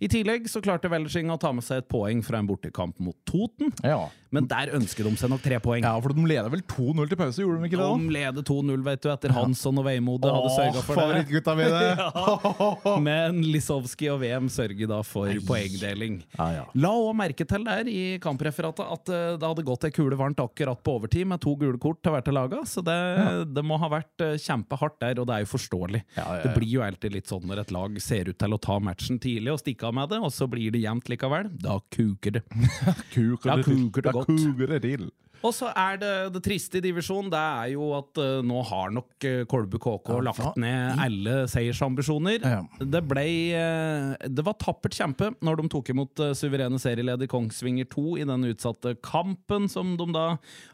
I 0.00 0.08
tillegg 0.08 0.46
så 0.48 0.62
klarte 0.64 0.88
Veldersing 0.88 1.28
å 1.28 1.36
ta 1.40 1.50
med 1.52 1.64
seg 1.66 1.82
et 1.82 1.90
poeng 1.92 2.22
fra 2.24 2.40
en 2.40 2.48
bortekamp 2.48 2.96
mot 3.04 3.16
Toten. 3.28 3.68
Ja. 3.84 4.06
Men 4.30 4.46
der 4.46 4.70
ønsker 4.78 5.06
de 5.06 5.10
seg 5.18 5.30
nok 5.32 5.42
tre 5.42 5.58
poeng. 5.62 5.82
ja, 5.82 5.92
for 6.00 6.14
de 6.14 6.22
leder 6.30 6.50
vel 6.52 6.62
2-0 6.70 7.10
til 7.10 7.18
pause, 7.18 7.42
gjorde 7.42 7.60
de 7.60 7.68
ikke 7.68 7.80
det? 7.80 7.86
da? 7.86 7.96
De 7.98 8.14
leder 8.14 8.46
2-0 8.46 8.84
vet 8.86 9.02
du, 9.02 9.08
etter 9.10 9.34
Hansson 9.34 9.80
og 9.82 9.86
Veimode 9.88 10.30
hadde 10.30 10.52
sørga 10.54 10.84
for 10.86 10.94
det. 10.94 11.00
favorittgutta 11.00 11.54
mine! 11.58 12.20
Men 13.08 13.40
Lisowski 13.44 14.08
og 14.12 14.20
VM 14.22 14.46
sørger 14.52 14.90
da 14.90 15.00
for 15.06 15.34
poengdeling. 15.48 16.20
Ja, 16.38 16.46
ja. 16.60 16.64
La 16.78 16.92
òg 16.94 17.10
merke 17.18 17.46
til 17.50 17.66
der 17.66 17.90
i 17.90 18.00
kampreferatet 18.22 18.86
at 18.86 19.12
eh, 19.12 19.26
det 19.34 19.50
hadde 19.50 19.66
gått 19.66 19.88
ei 19.88 19.92
kule 19.94 20.18
varmt 20.20 20.40
akkurat 20.40 20.80
på 20.86 20.96
overtid 21.00 21.28
med 21.28 21.42
to 21.42 21.56
gule 21.58 21.80
kort 21.82 22.00
til 22.00 22.14
hvert 22.14 22.30
av 22.30 22.38
laga, 22.38 22.62
så 22.70 22.84
det, 22.86 22.98
det 23.50 23.66
må 23.66 23.80
ha 23.82 23.90
vært 23.98 24.24
eh, 24.24 24.36
kjempehardt 24.40 25.00
der, 25.02 25.20
og 25.20 25.26
det 25.28 25.40
er 25.40 25.44
jo 25.44 25.50
forståelig. 25.56 26.04
Ja, 26.14 26.22
ja, 26.22 26.38
ja. 26.38 26.46
Det 26.46 26.54
blir 26.54 26.70
jo 26.78 26.86
alltid 26.86 27.18
litt 27.18 27.30
sånn 27.30 27.50
når 27.50 27.64
et 27.64 27.74
lag 27.74 27.98
ser 28.04 28.30
ut 28.30 28.38
til 28.38 28.54
å 28.54 28.62
ta 28.62 28.78
matchen 28.78 29.18
tidlig 29.30 29.54
og 29.54 29.62
stikke 29.62 29.88
av 29.88 29.96
med 29.96 30.10
det, 30.12 30.20
og 30.20 30.34
så 30.34 30.48
blir 30.50 30.74
det 30.74 30.82
jevnt 30.82 31.10
likevel. 31.12 31.50
Da 31.62 31.78
kuker 31.94 32.38
det. 32.38 32.44
Kuker 33.14 33.56
det 33.56 33.66
til. 33.66 33.82
kuker 33.86 34.06
det 34.08 34.14
Da 34.18 34.24
kuker 34.26 34.74
det 34.74 34.82
til. 34.86 35.10
Og 35.46 35.54
så 35.56 35.70
er 35.72 36.00
det 36.00 36.12
det 36.34 36.42
triste 36.44 36.80
i 36.80 36.84
divisjonen, 36.84 37.30
det 37.32 37.40
er 37.40 37.72
jo 37.74 37.90
at 37.96 38.20
uh, 38.20 38.40
nå 38.44 38.60
har 38.68 38.92
nok 38.94 39.26
uh, 39.26 39.42
Kolbu 39.50 39.78
KK 39.80 40.10
Ja, 40.12 40.20
lagt 40.30 40.60
ned 40.60 41.00
alle 41.00 41.36
seiersambisjoner. 41.50 42.44
Ja. 42.44 42.60
Det 42.80 43.02
ble 43.08 43.26
uh, 43.56 44.14
Det 44.28 44.44
var 44.46 44.58
tappert 44.60 44.96
kjempe 44.96 45.30
når 45.40 45.60
de 45.60 45.70
tok 45.72 45.90
imot 45.92 46.20
eh, 46.22 46.32
suverene 46.36 46.78
serieleder 46.80 47.28
Kongsvinger 47.30 47.86
2 47.90 48.04
i 48.20 48.26
den 48.28 48.46
utsatte 48.50 48.92
kampen 49.04 49.68
som 49.70 49.94
de 49.98 50.06
da 50.14 50.26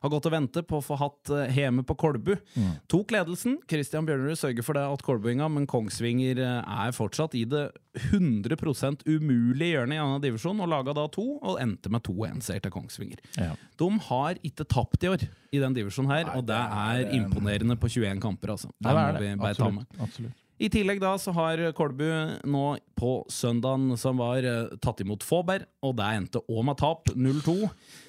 har 0.02 0.12
gått 0.12 0.26
og 0.28 0.34
ventet 0.34 0.66
på 0.68 0.80
å 0.80 0.84
få 0.84 0.98
hatt 1.00 1.30
hjemme 1.54 1.84
på 1.86 1.96
Kolbu. 1.98 2.34
Mm. 2.56 2.72
Tok 2.90 3.12
ledelsen. 3.14 3.58
Christian 3.70 4.06
Bjørnerud 4.08 4.38
sørger 4.38 4.66
for 4.66 4.78
det 4.78 4.84
at 4.86 5.04
Kolbuinga, 5.06 5.48
men 5.52 5.66
Kongsvinger 5.70 6.40
eh, 6.42 6.86
er 6.86 6.94
fortsatt 6.96 7.36
i 7.38 7.44
det 7.48 7.68
100% 7.96 9.06
umulige 9.06 9.74
hjørnet 9.74 9.96
i 9.96 10.00
annen 10.02 10.22
divisjon, 10.22 10.60
og 10.60 10.70
laga 10.70 10.94
da 10.96 11.06
to, 11.12 11.24
og 11.40 11.60
endte 11.62 11.90
med 11.92 12.04
2-1-seier 12.06 12.62
til 12.64 12.74
Kongsvinger. 12.74 13.22
Ja. 13.38 13.54
De 13.80 13.88
har 14.08 14.40
ikke 14.46 14.55
tapt 14.64 15.04
i 15.04 15.08
år 15.08 15.26
i 15.52 15.58
den 15.58 15.74
divisjonen 15.74 16.10
her, 16.10 16.24
Nei, 16.24 16.36
og 16.36 16.46
det 16.46 16.54
det 16.54 16.56
er 16.56 17.02
er, 17.02 17.10
um, 17.10 17.16
imponerende 17.20 17.76
på 17.76 17.88
21 17.88 18.20
kamper, 18.20 18.48
altså. 18.56 18.68
Det 18.80 18.88
det 18.88 18.94
må 18.94 19.20
vi 19.20 19.36
bare 19.36 19.54
ta 19.54 19.70
med. 19.70 19.84
Absolutt. 20.00 20.45
I 20.58 20.70
tillegg 20.72 21.00
da 21.02 21.10
så 21.20 21.34
har 21.36 21.60
Kolbu 21.76 22.06
nå 22.48 22.64
på 22.96 23.10
søndagen 23.28 23.90
som 24.00 24.16
var 24.22 24.40
eh, 24.48 24.70
tatt 24.80 25.02
imot 25.04 25.24
Faaberg, 25.26 25.66
og 25.84 25.96
det 25.98 26.06
endte 26.16 26.40
òg 26.48 26.62
med 26.64 26.78
tap, 26.80 27.10
0-2. 27.12 27.58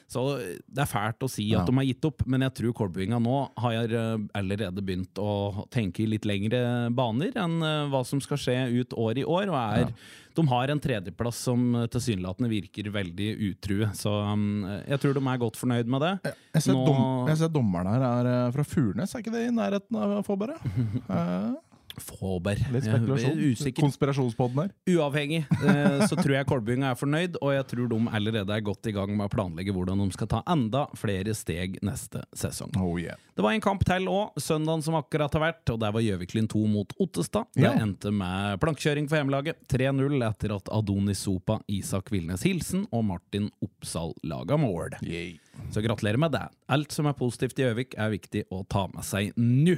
Så 0.07 0.21
det 0.63 0.79
er 0.79 0.87
fælt 0.87 1.25
å 1.25 1.27
si 1.27 1.49
at 1.51 1.57
Ja. 1.59 1.65
de 1.67 1.73
har 1.75 1.83
gitt 1.89 2.05
opp, 2.07 2.23
men 2.25 2.45
jeg 2.45 2.53
tror 2.61 2.75
Kolbuinga 2.79 3.19
nå 3.19 3.41
har 3.59 3.91
eh, 3.91 4.21
allerede 4.39 4.79
begynt 4.79 5.19
å 5.19 5.65
tenke 5.75 6.05
i 6.05 6.07
litt 6.07 6.23
lengre 6.29 6.61
baner 6.95 7.35
enn 7.35 7.57
eh, 7.67 7.89
hva 7.91 8.05
som 8.07 8.21
skal 8.23 8.39
skje 8.39 8.55
ut 8.79 8.95
år 8.95 9.19
i 9.19 9.27
år, 9.27 9.51
og 9.51 9.59
er 9.59 9.91
De 10.37 10.43
har 10.47 10.69
en 10.71 10.79
tredjeplass 10.79 11.35
som 11.49 11.67
eh, 11.75 11.87
tilsynelatende 11.91 12.47
virker 12.53 12.87
veldig 12.95 13.29
utrue, 13.49 13.91
så 13.97 14.15
um, 14.31 14.63
jeg 14.87 15.01
tror 15.03 15.17
de 15.19 15.25
er 15.27 15.43
godt 15.43 15.59
fornøyd 15.59 15.91
med 15.91 16.05
det. 16.05 16.13
Jeg 16.55 16.63
ser, 16.69 16.77
Nå- 16.77 16.85
dom, 16.87 17.03
jeg 17.27 17.41
ser 17.43 17.51
dommeren 17.51 17.91
her 17.91 18.07
er 18.13 18.31
eh, 18.31 18.51
fra 18.55 18.63
Furnes, 18.71 19.11
er 19.17 19.25
ikke 19.25 19.35
det 19.35 19.47
i 19.49 19.55
nærheten 19.59 19.99
av 19.99 20.21
Fåberg? 20.23 20.55
Eh, 21.97 22.71
Litt 22.73 22.85
spekulasjon. 22.85 23.39
Usikker. 23.51 23.81
Konspirasjonspodden 23.81 24.59
her. 24.61 24.71
Uavhengig 24.93 25.39
eh, 25.49 26.05
så 26.07 26.15
tror 26.19 26.35
jeg 26.37 26.47
Kolbynga 26.49 26.91
er 26.93 26.99
fornøyd, 26.99 27.37
og 27.41 27.53
jeg 27.55 27.65
tror 27.71 27.89
de 27.91 27.99
allerede 28.13 28.53
er 28.53 28.61
godt 28.65 28.87
i 28.87 28.93
gang 28.95 29.11
med 29.17 29.25
å 29.27 29.33
planlegge 29.33 29.73
hvordan 29.75 30.03
de 30.05 30.07
skal 30.15 30.29
ta 30.31 30.41
enda 30.53 30.85
flere 30.97 31.33
steg 31.37 31.79
neste 31.85 32.21
sesong. 32.37 32.71
Oh 32.77 32.97
yeah. 33.01 33.17
Det 33.37 33.43
var 33.45 33.53
en 33.53 33.61
kamp 33.61 33.83
til 33.85 34.07
òg, 34.09 34.37
søndagen 34.41 34.83
som 34.85 34.95
akkurat 34.97 35.33
har 35.37 35.43
vært, 35.47 35.73
og 35.73 35.79
der 35.81 35.91
var 35.93 36.01
Gjøviklin 36.05 36.47
2 36.49 36.63
mot 36.69 36.93
Ottestad. 37.01 37.45
Det 37.53 37.63
Ja. 37.67 37.73
endte 37.77 38.11
med 38.13 38.59
plankekjøring 38.61 39.09
for 39.09 39.17
hjemmelaget. 39.19 39.57
3-0 39.69 40.21
etter 40.29 40.55
at 40.55 40.69
Adonis 40.73 41.19
Sopa, 41.25 41.59
Isak 41.67 42.09
Vilnes 42.11 42.43
Hilsen 42.43 42.87
og 42.91 43.05
Martin 43.05 43.49
Oppsal 43.61 44.13
laga 44.23 44.57
mål. 44.57 44.97
Yay. 45.01 45.39
Så 45.73 45.81
gratulerer 45.81 46.17
med 46.21 46.31
det. 46.31 46.45
Alt 46.69 46.91
som 46.93 47.05
er 47.09 47.13
positivt 47.17 47.57
i 47.59 47.63
Gjøvik, 47.65 47.95
er 47.97 48.09
viktig 48.13 48.43
å 48.53 48.63
ta 48.69 48.87
med 48.93 49.03
seg 49.03 49.33
nå. 49.37 49.77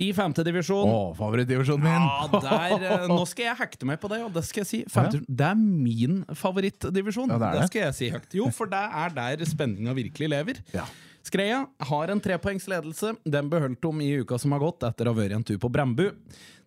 I 0.00 0.10
femte 0.16 0.40
divisjon 0.46 0.88
Å, 0.88 1.00
favorittdivisjonen 1.18 1.84
min! 1.84 2.06
ja, 2.08 2.40
der, 2.40 2.84
eh, 2.88 3.06
nå 3.10 3.20
skal 3.28 3.50
jeg 3.50 3.58
hekte 3.58 3.88
meg 3.90 4.00
på 4.00 4.08
det, 4.12 4.22
og 4.24 4.32
det 4.32 4.42
skal 4.48 4.62
jeg 4.62 4.68
si. 4.70 4.80
Femte- 4.88 5.20
Det 5.28 5.46
er 5.50 5.58
min 5.60 6.22
favorittdivisjon. 6.40 7.28
Ja, 7.28 7.36
det 7.42 7.50
det 7.52 7.60
det. 7.60 7.68
skal 7.70 7.82
jeg 7.88 7.94
si 7.98 8.08
høyt. 8.14 8.36
Jo, 8.40 8.48
for 8.54 8.70
det 8.72 8.80
er 8.80 9.12
der 9.18 9.44
spenninga 9.44 9.92
virkelig 9.98 10.30
lever. 10.32 10.62
Ja. 10.72 10.86
Skreia 11.22 11.66
har 11.84 12.08
en 12.14 12.20
trepoengsledelse. 12.24 13.12
Den 13.28 13.50
beholdt 13.52 13.82
de 13.84 14.06
i 14.06 14.22
uka 14.22 14.38
som 14.40 14.52
har 14.56 14.62
gått, 14.64 14.86
etter 14.88 15.04
å 15.10 15.12
ha 15.12 15.20
vært 15.20 15.36
en 15.36 15.44
tur 15.44 15.58
på 15.60 15.68
Brembu. 15.70 16.06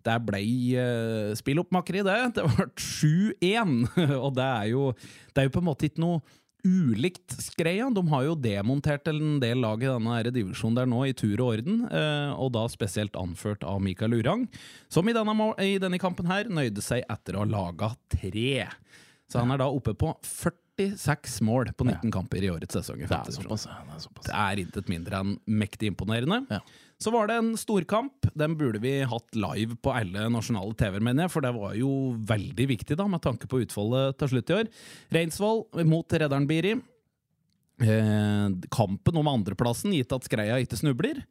Der 0.03 0.19
ble 0.19 0.41
uh, 0.77 1.33
spilloppmakeri, 1.39 2.03
det. 2.05 2.19
Det 2.35 2.43
ble 2.45 2.67
7-1, 2.77 3.73
og 4.25 4.33
det 4.37 4.45
er, 4.45 4.65
jo, 4.75 4.91
det 5.33 5.41
er 5.41 5.47
jo 5.49 5.53
på 5.57 5.63
en 5.63 5.69
måte 5.71 5.87
ikke 5.89 6.03
noe 6.03 6.21
ulikt 6.63 7.35
Skreia. 7.43 7.89
De 7.93 8.03
har 8.07 8.23
jo 8.27 8.35
demontert 8.39 9.07
en 9.11 9.37
del 9.43 9.61
lag 9.63 9.83
i 9.83 9.89
denne 9.89 10.33
divisjonen 10.33 10.79
der 10.79 10.89
nå, 10.89 11.03
i 11.09 11.15
tur 11.17 11.35
og 11.37 11.57
orden, 11.57 11.83
eh, 11.91 12.31
og 12.33 12.53
da 12.55 12.65
spesielt 12.71 13.17
anført 13.19 13.65
av 13.67 13.81
Mikael 13.83 14.15
Urang, 14.15 14.47
som 14.91 15.07
i 15.09 15.15
denne, 15.15 15.49
i 15.63 15.75
denne 15.81 15.99
kampen 16.01 16.29
her 16.31 16.49
nøyde 16.51 16.83
seg 16.83 17.03
etter 17.11 17.35
å 17.37 17.43
ha 17.43 17.49
laga 17.51 17.93
tre. 18.15 18.67
Så 19.31 19.41
han 19.41 19.51
er 19.53 19.63
da 19.63 19.67
oppe 19.71 19.95
på 19.97 20.11
46 20.23 21.39
mål 21.47 21.73
på 21.77 21.87
19 21.87 22.11
kamper 22.13 22.43
i 22.45 22.51
årets 22.53 22.77
sesong. 22.77 23.01
Det 23.03 23.11
er 23.17 23.33
såpass. 23.33 23.67
Det 23.67 23.95
er 23.97 24.03
såpass. 24.03 24.27
Det 24.29 24.39
er 24.39 24.63
intet 24.63 24.91
mindre 24.91 25.23
enn 25.23 25.37
mektig 25.49 25.89
imponerende. 25.93 26.43
Ja. 26.53 26.61
Så 27.03 27.11
var 27.11 27.27
det 27.27 27.35
en 27.35 27.51
storkamp. 27.59 28.29
Den 28.37 28.55
burde 28.55 28.79
vi 28.79 28.93
hatt 29.03 29.35
live 29.35 29.75
på 29.83 29.91
alle 29.91 30.29
nasjonale 30.31 30.71
TV-er, 30.79 31.03
mener 31.03 31.25
jeg, 31.25 31.33
for 31.33 31.43
det 31.43 31.51
var 31.55 31.75
jo 31.75 31.91
veldig 32.29 32.67
viktig 32.69 32.95
da, 32.99 33.09
med 33.11 33.23
tanke 33.25 33.49
på 33.51 33.59
utfoldet 33.65 34.15
til 34.21 34.31
slutt 34.31 34.51
i 34.53 34.57
år. 34.61 34.69
Reinsvoll 35.17 35.65
mot 35.89 36.15
Redderen 36.15 36.47
Biri. 36.47 36.77
Eh, 37.83 38.47
kampen 38.71 39.19
om 39.19 39.31
andreplassen, 39.33 39.91
gitt 39.97 40.15
at 40.15 40.29
Skreia 40.29 40.61
ikke 40.63 40.79
snubler. 40.79 41.25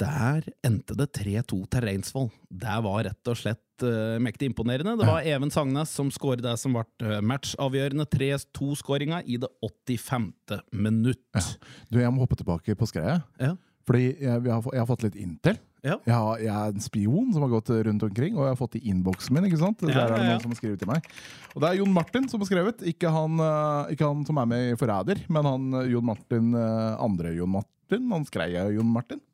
Der 0.00 0.46
endte 0.64 0.96
det 0.96 1.10
3-2 1.20 1.60
til 1.70 1.86
Reinsvoll. 1.86 2.30
Det 2.48 2.76
var 2.82 3.04
rett 3.04 3.30
og 3.30 3.36
slett 3.38 3.84
eh, 3.86 4.18
mektig 4.22 4.48
imponerende. 4.50 4.96
Det 4.98 5.06
var 5.06 5.26
Even 5.28 5.52
Sagnes 5.52 5.92
som 5.94 6.10
skåret 6.10 6.42
det 6.42 6.56
som 6.58 6.74
ble 6.74 6.86
eh, 7.04 7.20
matchavgjørende 7.22 8.08
3-2-skåringa 8.10 9.22
i 9.28 9.38
det 9.38 9.50
85. 9.62 10.32
minutt. 10.72 11.50
Du, 11.92 12.00
jeg 12.00 12.10
må 12.10 12.24
hoppe 12.24 12.40
tilbake 12.40 12.74
på 12.74 12.88
skreia. 12.90 13.20
Ja. 13.38 13.54
Fordi 13.90 14.04
jeg, 14.06 14.22
jeg, 14.22 14.52
har, 14.54 14.62
jeg 14.70 14.78
har 14.84 14.86
fått 14.86 15.02
litt 15.08 15.16
intel. 15.18 15.56
Ja. 15.82 15.96
Jeg, 16.04 16.12
har, 16.14 16.40
jeg 16.44 16.52
er 16.52 16.74
en 16.76 16.82
spion 16.84 17.30
som 17.34 17.42
har 17.42 17.50
gått 17.50 17.70
rundt 17.88 18.02
omkring, 18.06 18.34
og 18.36 18.44
jeg 18.44 18.52
har 18.52 18.58
fått 18.60 18.76
i 18.78 18.82
innboksen 18.92 19.34
min. 19.34 19.46
ikke 19.48 19.58
sant? 19.58 19.80
Der 19.82 19.96
er 19.96 20.12
det 20.12 20.18
noen 20.28 20.42
som 20.44 20.52
har 20.52 20.58
skrevet 20.60 20.78
til 20.82 20.90
meg. 20.90 21.08
Og 21.54 21.64
det 21.64 21.70
er 21.72 21.78
Jon 21.80 21.94
Martin 21.96 22.28
som 22.30 22.42
har 22.44 22.50
skrevet. 22.50 22.84
Ikke 22.92 23.10
han, 23.10 23.40
eh, 23.42 23.94
ikke 23.96 24.10
han 24.12 24.20
som 24.28 24.38
er 24.38 24.50
med 24.52 24.66
i 24.68 24.76
Forræder, 24.78 25.22
men 25.32 25.48
han 25.48 25.66
eh, 25.80 25.88
Jon 25.94 26.06
Martin, 26.06 26.52
eh, 26.54 26.92
andre 27.02 27.32
Jon 27.34 27.54
Martin. 27.56 28.06
Han 28.12 28.28
skreia 28.28 28.68
Jon 28.76 28.92
Martin. 28.94 29.24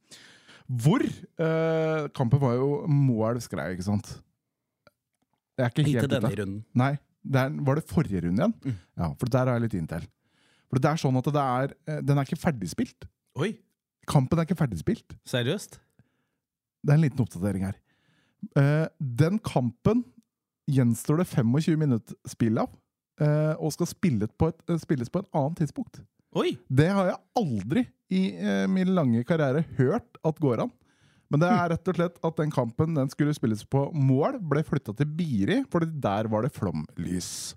Hvor 0.71 1.05
eh, 1.05 2.07
kampen 2.17 2.41
var 2.47 2.57
jo 2.57 2.71
mål 2.89 3.43
skrei, 3.45 3.69
ikke 3.77 3.89
sant? 3.91 4.15
Jeg 5.59 5.67
er 5.67 5.75
ikke 5.75 5.85
Ikke 5.85 6.01
helt 6.07 6.15
denne 6.15 6.31
ute. 6.33 6.41
runden. 6.41 6.65
Nei, 6.79 6.93
det 7.27 7.43
er, 7.43 7.61
var 7.69 7.79
det 7.83 7.87
forrige 7.91 8.23
runde 8.25 8.41
igjen? 8.47 8.57
Mm. 8.65 8.81
Ja, 9.03 9.11
for 9.21 9.35
der 9.35 9.51
har 9.51 9.59
jeg 9.59 9.67
litt 9.67 9.77
intel. 9.83 10.09
For 10.71 10.81
det 10.83 10.91
er 10.95 11.03
sånn 11.05 11.19
at 11.21 11.29
det 11.37 11.45
er, 11.61 11.77
den 12.07 12.19
er 12.19 12.27
ikke 12.27 12.41
ferdigspilt. 12.41 13.07
Oi, 13.39 13.53
Kampen 14.07 14.39
er 14.39 14.47
ikke 14.47 14.59
ferdigspilt. 14.59 15.17
seriøst? 15.27 15.81
Det 16.87 16.93
er 16.93 16.99
en 16.99 17.05
liten 17.07 17.23
oppdatering 17.25 17.67
her. 17.67 17.79
Uh, 18.55 18.87
den 19.01 19.41
kampen 19.43 20.05
gjenstår 20.71 21.23
det 21.23 21.29
25 21.31 21.79
minutter 21.81 22.19
spill 22.29 22.61
av, 22.63 22.71
uh, 23.23 23.55
og 23.59 23.75
skal 23.75 23.91
spilles 23.91 24.31
på, 24.39 24.51
et, 24.53 24.59
eh, 24.71 24.79
spilles 24.83 25.11
på 25.11 25.23
et 25.23 25.31
annet 25.35 25.63
tidspunkt. 25.63 26.03
Oi! 26.37 26.57
Det 26.69 26.89
har 26.93 27.13
jeg 27.13 27.23
aldri 27.41 27.87
i 28.13 28.21
min 28.71 28.93
lange 28.95 29.25
karriere 29.27 29.65
hørt 29.81 30.19
at 30.23 30.37
går 30.39 30.61
an. 30.63 30.71
Men 31.33 31.43
det 31.43 31.49
er 31.51 31.71
rett 31.73 31.89
og 31.91 31.97
slett 31.99 32.19
at 32.29 32.37
den 32.39 32.53
kampen 32.55 32.95
den 32.95 33.09
skulle 33.11 33.35
spilles 33.35 33.65
på 33.67 33.89
mål, 33.91 34.37
ble 34.47 34.63
flytta 34.67 34.95
til 34.95 35.09
Biri, 35.19 35.63
fordi 35.73 35.89
der 36.05 36.29
var 36.31 36.47
det 36.47 36.53
flomlys. 36.55 37.57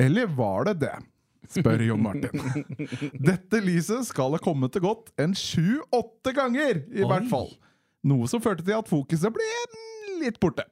Eller 0.00 0.30
var 0.32 0.70
det 0.70 0.78
det? 0.86 0.94
Spør 1.50 1.82
Jon 1.86 2.02
Martin. 2.04 2.44
Dette 3.18 3.62
lyset 3.64 4.06
skal 4.08 4.36
ha 4.36 4.42
kommet 4.42 4.74
til 4.74 4.84
godt 4.86 5.10
en 5.22 5.34
sju-åtte 5.36 6.34
ganger, 6.36 6.84
i 6.92 7.02
Oi. 7.02 7.08
hvert 7.10 7.28
fall. 7.32 7.50
Noe 8.06 8.28
som 8.30 8.42
førte 8.42 8.64
til 8.66 8.78
at 8.78 8.90
fokuset 8.90 9.34
ble 9.34 9.50
litt 10.22 10.38
borte. 10.42 10.66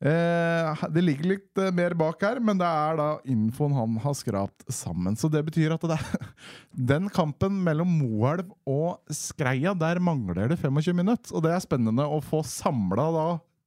Eh, 0.00 0.82
det 0.94 1.02
ligger 1.04 1.28
litt 1.34 1.60
eh, 1.60 1.72
mer 1.76 1.92
bak 1.98 2.22
her, 2.24 2.38
men 2.40 2.56
det 2.60 2.68
er 2.68 2.96
da 2.96 3.08
infoen 3.28 3.74
han 3.76 3.98
har 4.00 4.14
skrapt 4.16 4.64
sammen. 4.72 5.18
Så 5.18 5.28
det 5.32 5.42
betyr 5.50 5.74
at 5.76 5.84
det 5.84 5.98
er, 5.98 6.30
den 6.94 7.10
kampen 7.12 7.58
mellom 7.66 7.90
Moelv 8.00 8.54
og 8.64 9.12
Skreia, 9.12 9.74
der 9.76 10.00
mangler 10.00 10.48
det 10.48 10.60
25 10.62 10.96
minutter. 10.96 11.34
Og 11.36 11.44
det 11.44 11.52
er 11.52 11.66
spennende 11.66 12.08
å 12.08 12.22
få 12.24 12.40
samla 12.46 13.10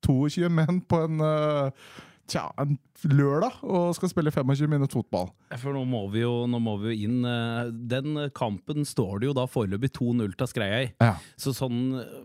22 0.04 0.50
menn 0.52 0.82
på 0.90 1.04
en, 1.06 1.22
eh, 1.22 1.94
tja, 2.34 2.48
en 2.58 2.80
lørdag 3.10 3.58
og 3.66 3.94
skal 3.98 4.12
spille 4.12 4.32
25 4.32 4.70
minutter 4.70 5.00
fotball. 5.02 5.32
For 5.60 5.76
nå 5.76 5.82
må 5.90 6.06
vi 6.14 6.22
jo, 6.24 6.46
må 6.48 6.76
vi 6.82 6.94
jo 6.94 7.08
inn 7.10 7.26
eh, 7.28 7.72
Den 7.90 8.16
kampen 8.36 8.86
står 8.88 9.20
det 9.22 9.28
jo 9.30 9.34
da 9.38 9.44
foreløpig 9.50 9.90
2-0 9.98 10.36
til 10.40 10.50
Skreia 10.50 10.80
i. 10.86 10.90
Ja. 11.04 11.16
Så 11.40 11.52
sånn, 11.58 11.80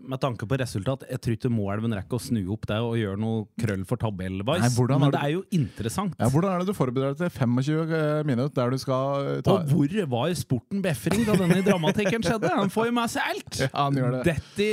med 0.07 0.21
tanke 0.23 0.47
på 0.49 0.57
resultat, 0.61 1.03
jeg 1.09 1.19
tror 1.23 1.35
ikke 1.37 1.51
Moelven 1.53 1.95
rekker 1.97 2.19
å 2.19 2.23
snu 2.23 2.41
opp 2.53 2.67
det 2.69 2.77
og 2.85 2.95
gjøre 2.99 3.19
noe 3.19 3.47
krøll 3.59 3.83
for 3.89 3.99
hvordan 3.99 5.01
Men 5.03 5.11
det 5.13 5.21
er 5.25 5.33
jo 5.35 5.43
interessant. 5.55 6.15
Ja, 6.19 6.29
hvordan 6.31 6.53
er 6.53 6.63
det 6.63 6.71
du 6.71 6.77
forbereder 6.77 7.17
deg 7.17 7.33
til 7.33 7.33
25 7.43 8.27
minutter 8.29 8.55
der 8.61 8.73
du 8.73 8.79
skal 8.81 9.27
eh, 9.35 9.41
ta 9.45 9.57
Og 9.59 9.73
hvor 9.73 9.97
var 10.13 10.33
sporten 10.39 10.81
Befring 10.85 11.25
da 11.27 11.35
denne 11.39 11.59
dramatikken 11.65 12.23
skjedde? 12.25 12.53
Han 12.55 12.71
får 12.73 12.89
jo 12.91 12.95
med 12.99 13.13
seg 13.15 13.33
alt! 13.33 13.59
Ja, 13.69 13.85
han 13.89 13.97
gjør 13.97 14.13
det. 14.15 14.19
Dette, 14.29 14.67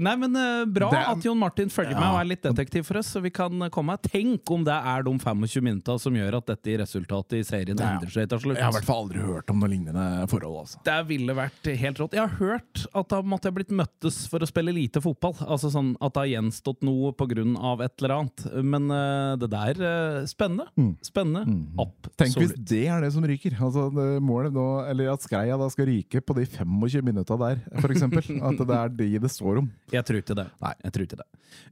nei, 0.00 0.12
men 0.20 0.34
eh, 0.38 0.64
Bra 0.72 0.88
er- 0.96 1.10
at 1.12 1.24
Jon 1.26 1.38
Martin 1.40 1.68
følger 1.72 1.92
Ja. 1.94 2.00
med 2.00 2.14
og 2.14 2.18
er 2.22 2.28
litt 2.32 2.42
detektiv 2.46 2.86
for 2.88 3.00
oss, 3.00 3.10
så 3.14 3.20
vi 3.22 3.30
kan 3.34 3.66
komme. 3.74 3.96
Tenk 4.06 4.48
om 4.54 4.64
det 4.66 4.74
er 4.74 5.04
de 5.06 5.12
25 5.20 5.49
minuttene 5.58 5.98
som 5.98 6.14
gjør 6.14 6.38
at 6.38 6.52
dette 6.52 6.76
resultatet 6.80 7.40
i 7.40 7.46
serien 7.46 7.78
Nei, 7.78 7.88
endrer 7.96 8.12
seg 8.14 8.28
til 8.30 8.42
slutt. 8.44 8.58
Jeg 8.58 8.64
har 8.64 8.72
i 8.72 8.76
hvert 8.78 8.86
fall 8.86 9.02
aldri 9.04 9.24
hørt 9.24 9.50
om 9.50 9.58
noe 9.58 9.70
lignende 9.72 10.06
forhold. 10.30 10.60
altså. 10.62 10.82
Det 10.86 10.98
ville 11.10 11.34
vært 11.36 11.70
helt 11.82 12.02
rått. 12.02 12.14
Jeg 12.14 12.22
har 12.22 12.36
hørt 12.38 12.84
at 13.02 13.10
da 13.10 13.20
måtte 13.26 13.50
jeg 13.50 13.56
blitt 13.58 13.74
møttes 13.74 14.22
for 14.30 14.42
å 14.42 14.48
spille 14.48 14.74
lite 14.76 15.02
fotball. 15.02 15.34
Altså 15.46 15.72
sånn 15.74 15.96
at 15.98 16.14
det 16.14 16.22
har 16.22 16.32
gjenstått 16.36 16.86
noe 16.86 17.10
pga. 17.18 17.42
et 17.82 18.04
eller 18.04 18.14
annet. 18.16 18.46
Men 18.62 18.88
uh, 18.94 19.34
det 19.40 19.50
der 19.50 19.82
uh, 19.82 20.22
Spennende. 20.30 20.70
Spennende. 21.04 21.42
Mm. 21.48 21.90
Tenk 22.20 22.38
hvis 22.38 22.54
det 22.54 22.84
er 22.92 23.02
det 23.02 23.10
som 23.16 23.26
ryker. 23.26 23.56
Altså, 23.58 23.88
målet 24.22 24.54
nå, 24.54 24.66
eller 24.90 25.10
At 25.12 25.24
Skreia 25.26 25.58
da 25.58 25.68
skal 25.72 25.90
ryke 25.90 26.22
på 26.22 26.36
de 26.38 26.46
25 26.46 27.04
minutta 27.06 27.38
der, 27.40 27.60
f.eks. 27.80 28.06
At 28.50 28.62
det 28.62 28.78
er 28.78 28.94
de 29.00 29.10
det 29.20 29.32
står 29.32 29.62
om. 29.64 29.70
Jeg 29.92 30.06
tror 30.06 30.22
ikke 30.22 30.38
det. 30.38 30.46
Nei. 30.62 30.74
Jeg 30.84 30.94
tror 30.94 31.08
ikke 31.08 31.20
det. 31.20 31.28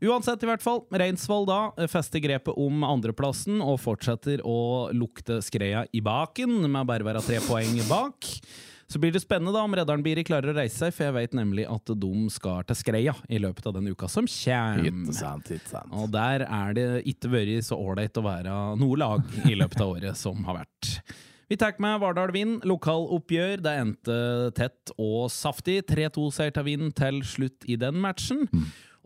Uansett, 0.08 0.42
i 0.42 0.48
hvert 0.50 0.64
fall. 0.64 0.82
Reinsvoll 0.90 1.46
da 1.48 1.60
fester 1.90 2.22
grepet 2.22 2.56
om 2.58 2.84
andreplassen 2.86 3.57
og 3.64 3.80
fortsetter 3.82 4.42
å 4.46 4.88
lukte 4.94 5.40
skreia 5.44 5.84
i 5.92 6.02
baken 6.04 6.60
med 6.66 6.88
bare 6.88 7.04
å 7.04 7.08
være 7.10 7.24
tre 7.26 7.42
poeng 7.46 7.78
bak. 7.88 8.28
Så 8.88 8.96
blir 8.96 9.12
det 9.12 9.20
spennende 9.20 9.52
da 9.52 9.60
om 9.66 9.74
Redderen 9.76 10.00
Biri 10.00 10.22
klarer 10.24 10.48
å 10.48 10.56
reise 10.56 10.80
seg, 10.80 10.94
for 10.96 11.04
jeg 11.04 11.16
vet 11.18 11.34
nemlig 11.36 11.66
at 11.68 11.90
de 11.92 12.12
skal 12.32 12.62
til 12.70 12.78
Skreia 12.78 13.12
i 13.28 13.40
løpet 13.42 13.68
av 13.68 13.74
den 13.76 13.90
uka 13.92 14.08
som 14.08 14.24
kommer. 14.24 14.80
Og 15.92 16.08
der 16.14 16.46
er 16.46 16.72
det 16.78 16.86
ikke 17.12 17.28
vært 17.34 17.68
så 17.68 17.76
ålreit 17.76 18.16
å 18.16 18.24
være 18.24 18.54
noe 18.80 18.96
lag 18.96 19.36
i 19.44 19.58
løpet 19.60 19.84
av 19.84 19.92
året 19.98 20.16
som 20.16 20.40
har 20.48 20.62
vært. 20.62 21.02
Vi 21.48 21.56
tar 21.60 21.76
med 21.80 22.00
Vardal 22.00 22.32
Vind, 22.32 22.64
lokaloppgjør. 22.68 23.60
Det 23.64 23.76
endte 23.82 24.16
tett 24.56 24.92
og 24.96 25.28
saftig. 25.32 25.82
3-2-seier 25.88 26.52
til 26.56 26.66
Vind 26.66 26.92
til 26.96 27.22
slutt 27.24 27.68
i 27.68 27.76
den 27.80 28.00
matchen. 28.00 28.46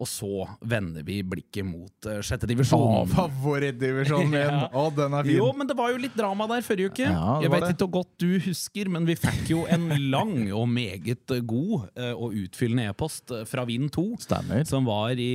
Og 0.02 0.08
så 0.10 0.46
vender 0.66 1.06
vi 1.06 1.20
blikket 1.22 1.66
mot 1.66 2.08
uh, 2.10 2.18
sjette 2.24 2.48
divisjon. 2.50 3.06
favorittdivisjonen 3.12 4.32
min! 4.32 4.40
Ja. 4.52 4.66
Å, 4.74 4.88
den 4.94 5.14
er 5.16 5.26
fin! 5.26 5.36
Jo, 5.38 5.46
men 5.56 5.68
det 5.68 5.74
var 5.78 5.92
jo 5.92 6.00
litt 6.02 6.14
drama 6.18 6.46
der 6.50 6.64
forrige 6.66 6.90
uke. 6.92 7.06
Ja, 7.06 7.36
jeg 7.44 7.50
vet 7.52 7.62
det. 7.64 7.70
ikke 7.74 7.86
hvor 7.86 8.02
godt 8.02 8.10
du 8.20 8.32
husker, 8.42 8.90
men 8.92 9.06
vi 9.08 9.14
fikk 9.16 9.52
jo 9.52 9.62
en 9.70 9.86
lang 10.14 10.34
og 10.52 10.66
meget 10.70 11.32
god 11.48 11.86
uh, 11.94 12.12
og 12.12 12.36
utfyllende 12.42 12.88
e-post 12.90 13.32
fra 13.48 13.64
Vind 13.68 13.92
2. 13.94 14.04
Stemmer. 14.26 14.64
Som 14.68 14.88
var 14.88 15.18
i 15.20 15.30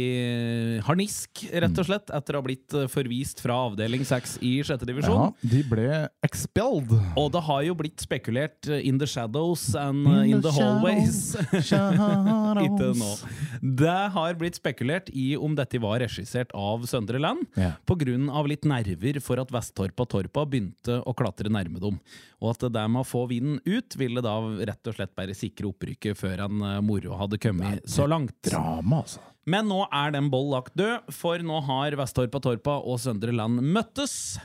harnisk, 0.86 1.43
rett 1.51 1.80
og 1.80 1.88
slett, 1.88 2.12
etter 2.13 2.36
å 2.36 2.41
ha 2.41 2.45
blitt 2.45 2.75
eh, 2.75 2.88
forvist 2.91 3.41
fra 3.43 3.58
avdeling 3.67 4.06
6 4.08 4.38
i 4.45 4.53
sjette 4.67 4.88
divisjon. 4.88 5.30
Ja, 5.30 5.49
de 5.53 5.62
ble 5.67 5.88
expelled. 6.25 6.93
Og 7.19 7.32
det 7.34 7.43
har 7.47 7.63
jo 7.67 7.75
blitt 7.80 8.03
spekulert 8.03 8.69
eh, 8.69 8.84
in 8.88 8.99
the 9.01 9.08
shadows 9.10 9.69
and 9.77 10.08
in, 10.08 10.38
in 10.38 10.43
the 10.45 10.53
hallways. 10.53 11.36
Ikke 12.67 12.91
nå. 12.97 13.12
Det 13.62 13.99
har 14.15 14.38
blitt 14.39 14.57
spekulert 14.58 15.12
i 15.13 15.30
om 15.38 15.56
dette 15.58 15.80
var 15.84 16.02
regissert 16.04 16.52
av 16.58 16.84
Søndre 16.89 17.22
Land, 17.22 17.46
Ja. 17.56 17.72
av 18.34 18.48
litt 18.50 18.65
nerver 18.65 19.22
for 19.22 19.39
at 19.39 19.52
Vesttorpa 19.54 20.06
Torpa 20.10 20.46
begynte 20.50 21.00
å 21.06 21.13
klatre 21.15 21.50
nærme 21.50 21.80
dem. 21.80 22.00
Og 22.41 22.52
at 22.52 22.60
det 22.65 22.74
der 22.74 22.88
med 22.88 23.02
å 23.06 23.08
få 23.08 23.28
vinden 23.30 23.60
ut, 23.65 23.96
ville 23.98 24.22
da 24.22 24.36
rett 24.41 24.88
og 24.88 24.96
slett 24.98 25.15
bare 25.15 25.34
sikre 25.38 25.70
opprykket 25.72 26.17
før 26.17 26.46
en 26.46 26.62
eh, 26.62 26.82
moro 26.82 27.17
hadde 27.17 27.39
kommet 27.41 27.86
så 27.88 28.08
langt. 28.10 28.36
Drama, 28.43 29.04
altså. 29.04 29.20
Men 29.48 29.70
nå 29.70 29.86
er 29.96 30.12
den 30.12 30.30
boll 30.30 30.50
lagt 30.52 30.76
død, 30.76 31.08
for 31.15 31.39
nå 31.39 31.62
har 31.63 31.96
Vesttorpa 31.96 32.41
Torpa 32.43 32.82
og 32.84 33.00
Søndre 33.00 33.32
Land 33.32 33.62
møttes. 33.63 34.38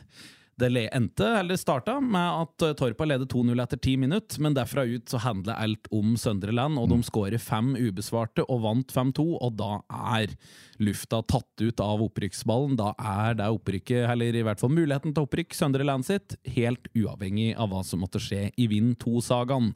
Det 0.60 0.68
endte, 0.92 1.26
eller 1.40 1.56
starta, 1.56 1.94
med 2.00 2.42
at 2.44 2.62
eh, 2.62 2.74
Torpa 2.76 3.06
leder 3.08 3.26
2-0 3.26 3.62
etter 3.62 3.78
ti 3.80 3.94
minutter, 3.96 4.40
men 4.44 4.54
derfra 4.54 4.84
ut 4.84 5.08
så 5.08 5.18
handler 5.24 5.56
alt 5.56 5.88
om 5.90 6.12
Søndre 6.20 6.52
Land, 6.52 6.76
og 6.78 6.90
de 6.92 6.98
skårer 7.06 7.40
fem 7.40 7.72
ubesvarte 7.78 8.44
og 8.44 8.60
vant 8.66 8.92
5-2, 8.92 9.24
og 9.40 9.56
da 9.56 9.70
er 10.12 10.34
lufta 10.82 11.22
tatt 11.24 11.64
ut 11.64 11.80
av 11.80 12.04
opprykksballen. 12.04 12.76
Da 12.78 12.92
er 12.98 13.38
det 13.40 13.48
opprykket, 13.48 14.04
eller 14.12 14.36
i 14.36 14.44
hvert 14.44 14.60
fall 14.60 14.74
muligheten 14.76 15.16
til 15.16 15.24
opprykk, 15.24 15.56
Søndre 15.56 15.88
Land 15.88 16.06
sitt, 16.06 16.36
helt 16.54 16.90
uavhengig 16.92 17.54
av 17.56 17.72
hva 17.72 17.80
som 17.86 18.04
måtte 18.04 18.20
skje 18.22 18.50
i 18.52 18.68
Vind 18.70 18.98
2-sagaen. 19.02 19.72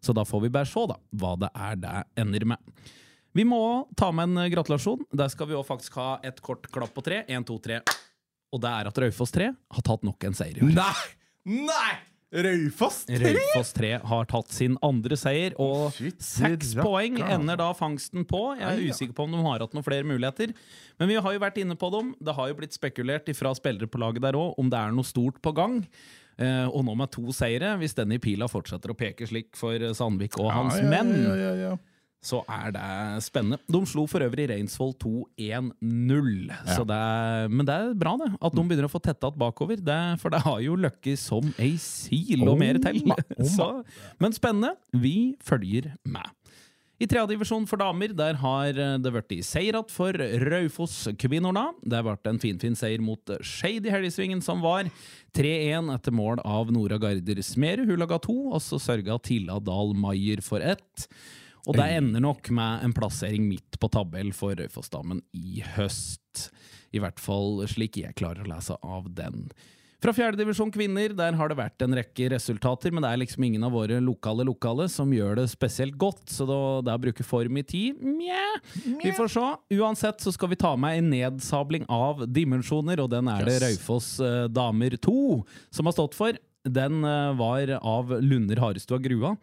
Så 0.00 0.14
da 0.16 0.24
får 0.24 0.46
vi 0.46 0.52
bare 0.54 0.70
se, 0.70 0.86
da, 0.88 0.96
hva 1.20 1.34
det 1.42 1.50
er 1.58 1.80
det 1.82 1.96
ender 2.22 2.46
med. 2.54 2.86
Vi 3.36 3.44
må 3.46 3.86
ta 3.98 4.08
med 4.14 4.30
en 4.30 4.50
gratulasjon. 4.50 5.04
Der 5.14 5.30
skal 5.30 5.50
vi 5.50 5.58
òg 5.58 5.66
faktisk 5.66 5.98
ha 6.00 6.12
et 6.26 6.40
kort 6.42 6.66
klapp 6.72 6.94
på 6.94 7.04
tre. 7.06 7.22
Én, 7.30 7.44
to, 7.46 7.58
tre. 7.62 7.82
Og 8.50 8.62
det 8.62 8.70
er 8.70 8.90
at 8.90 9.02
Raufoss 9.04 9.34
3 9.34 9.50
har 9.76 9.84
tatt 9.86 10.06
nok 10.06 10.24
en 10.26 10.34
seier 10.36 10.58
i 10.58 10.64
år. 10.66 10.72
Nei! 10.74 11.64
Nei! 11.70 11.90
Raufoss 12.30 13.04
3! 13.08 13.18
Raufoss 13.34 13.72
3 13.74 13.88
har 14.06 14.26
tatt 14.30 14.52
sin 14.54 14.76
andre 14.86 15.16
seier, 15.18 15.54
og 15.58 15.96
seks 16.22 16.76
poeng 16.78 17.16
ender 17.24 17.58
da 17.58 17.72
fangsten 17.74 18.22
på. 18.28 18.42
Jeg 18.58 18.62
er 18.68 18.76
Ai, 18.78 18.84
ja. 18.86 18.94
usikker 18.94 19.16
på 19.18 19.26
om 19.26 19.34
de 19.34 19.42
har 19.42 19.64
hatt 19.64 19.74
noen 19.74 19.86
flere 19.86 20.06
muligheter. 20.06 20.52
Men 21.02 21.10
vi 21.10 21.18
har 21.18 21.34
jo 21.34 21.42
vært 21.42 21.58
inne 21.62 21.74
på 21.78 21.90
dem. 21.94 22.12
Det 22.22 22.36
har 22.38 22.52
jo 22.52 22.58
blitt 22.60 22.76
spekulert 22.76 23.30
fra 23.34 23.54
spillere 23.58 23.90
på 23.90 23.98
laget 24.02 24.22
der 24.28 24.38
òg 24.38 24.58
om 24.62 24.70
det 24.70 24.78
er 24.78 24.94
noe 24.94 25.06
stort 25.08 25.42
på 25.42 25.54
gang. 25.58 25.80
Eh, 26.40 26.66
og 26.70 26.86
nå 26.86 26.94
med 26.96 27.10
to 27.12 27.34
seire, 27.36 27.74
hvis 27.82 27.98
denne 27.98 28.20
pila 28.22 28.46
fortsetter 28.48 28.94
å 28.94 28.96
peke 28.96 29.26
slik 29.28 29.58
for 29.58 29.82
Sandvik 29.98 30.38
og 30.40 30.52
hans 30.54 30.78
Ja, 30.78 30.86
ja, 30.86 30.90
menn, 30.94 31.10
ja. 31.60 31.74
Så 32.20 32.42
er 32.52 32.72
det 32.74 32.86
spennende. 33.24 33.56
De 33.64 33.80
slo 33.88 34.04
for 34.10 34.20
øvrig 34.24 34.50
Reinsvoll 34.50 34.92
2-1-0. 35.00 36.50
Ja. 36.52 36.84
Men 37.48 37.64
det 37.64 37.76
er 37.76 37.94
bra, 37.96 38.12
det. 38.20 38.28
At 38.36 38.56
de 38.56 38.64
begynner 38.64 38.88
å 38.90 38.92
få 38.92 39.00
tetta 39.00 39.30
att 39.30 39.38
bakover. 39.40 39.80
Det, 39.80 40.00
for 40.20 40.32
det 40.32 40.42
har 40.44 40.60
jo 40.60 40.76
løkket 40.76 41.20
som 41.20 41.48
ei 41.56 41.78
sil 41.80 42.44
og 42.44 42.60
mer 42.60 42.80
til. 42.82 43.00
Så, 43.56 43.70
men 44.20 44.36
spennende. 44.36 44.74
Vi 44.92 45.34
følger 45.40 45.94
med. 46.04 46.28
I 47.00 47.06
tredjedivisjon 47.08 47.64
for 47.64 47.80
damer 47.80 48.12
der 48.12 48.36
har 48.42 48.76
det 48.76 49.10
blitt 49.14 49.46
seier 49.48 49.72
igjen 49.72 49.88
for 49.88 50.12
Raufoss-kvinnorna. 50.44 51.70
Det 51.80 52.02
ble 52.04 52.16
en 52.28 52.40
finfin 52.42 52.76
seier 52.76 53.00
mot 53.00 53.32
Skeid 53.40 53.88
i 53.88 53.94
helgesvingen, 53.94 54.44
som 54.44 54.60
var 54.60 54.90
3-1 55.32 55.88
etter 55.94 56.12
mål 56.12 56.44
av 56.44 56.68
Nora 56.68 57.00
Garder 57.00 57.40
Smerud. 57.40 57.88
Hun 57.88 58.04
laga 58.04 58.20
to, 58.20 58.36
og 58.52 58.60
så 58.60 58.76
sørga 58.76 59.16
Tilla 59.24 59.56
Dahl 59.64 59.96
Maier 59.96 60.44
for 60.44 60.60
ett. 60.60 61.08
Og 61.66 61.76
det 61.76 61.88
ender 61.98 62.22
nok 62.24 62.48
med 62.56 62.86
en 62.86 62.94
plassering 62.96 63.44
midt 63.48 63.80
på 63.80 63.90
tabell 63.92 64.32
for 64.36 64.56
Raufoss-damen 64.56 65.20
i 65.36 65.60
høst. 65.76 66.48
I 66.94 67.02
hvert 67.02 67.20
fall 67.22 67.60
slik 67.70 68.00
jeg 68.00 68.16
klarer 68.18 68.46
å 68.46 68.50
lese 68.50 68.78
av 68.80 69.10
den. 69.14 69.50
Fra 70.00 70.14
fjerdedivisjon 70.16 70.70
kvinner 70.72 71.12
der 71.12 71.34
har 71.36 71.50
det 71.50 71.58
vært 71.58 71.82
en 71.84 71.92
rekke 71.98 72.30
resultater, 72.32 72.92
men 72.94 73.04
det 73.04 73.10
er 73.10 73.20
liksom 73.20 73.44
ingen 73.44 73.66
av 73.66 73.74
våre 73.76 73.98
lokale 74.00 74.46
lokale 74.48 74.86
som 74.88 75.10
gjør 75.12 75.42
det 75.42 75.44
spesielt 75.52 75.98
godt, 76.00 76.22
så 76.32 76.46
da, 76.48 76.60
det 76.86 76.94
å 76.96 77.02
bruke 77.02 77.26
form 77.26 77.58
i 77.60 77.64
tid 77.68 78.00
Mjau. 78.00 78.54
Vi 79.02 79.12
får 79.16 79.28
se. 79.34 79.44
Uansett 79.76 80.24
så 80.24 80.32
skal 80.32 80.54
vi 80.54 80.60
ta 80.60 80.72
med 80.80 81.02
en 81.02 81.10
nedsabling 81.12 81.84
av 81.92 82.24
dimensjoner, 82.32 83.04
og 83.04 83.12
den 83.12 83.28
er 83.28 83.44
det. 83.44 83.58
Raufoss 83.66 84.14
eh, 84.24 84.46
Damer 84.48 84.96
2 84.96 85.18
som 85.68 85.90
har 85.90 85.98
stått 85.98 86.16
for. 86.16 86.40
den 86.64 87.04
eh, 87.04 87.36
var 87.36 87.76
av 87.82 88.16
Lunder 88.24 88.64
Harestua 88.64 88.98
Grua. 89.04 89.36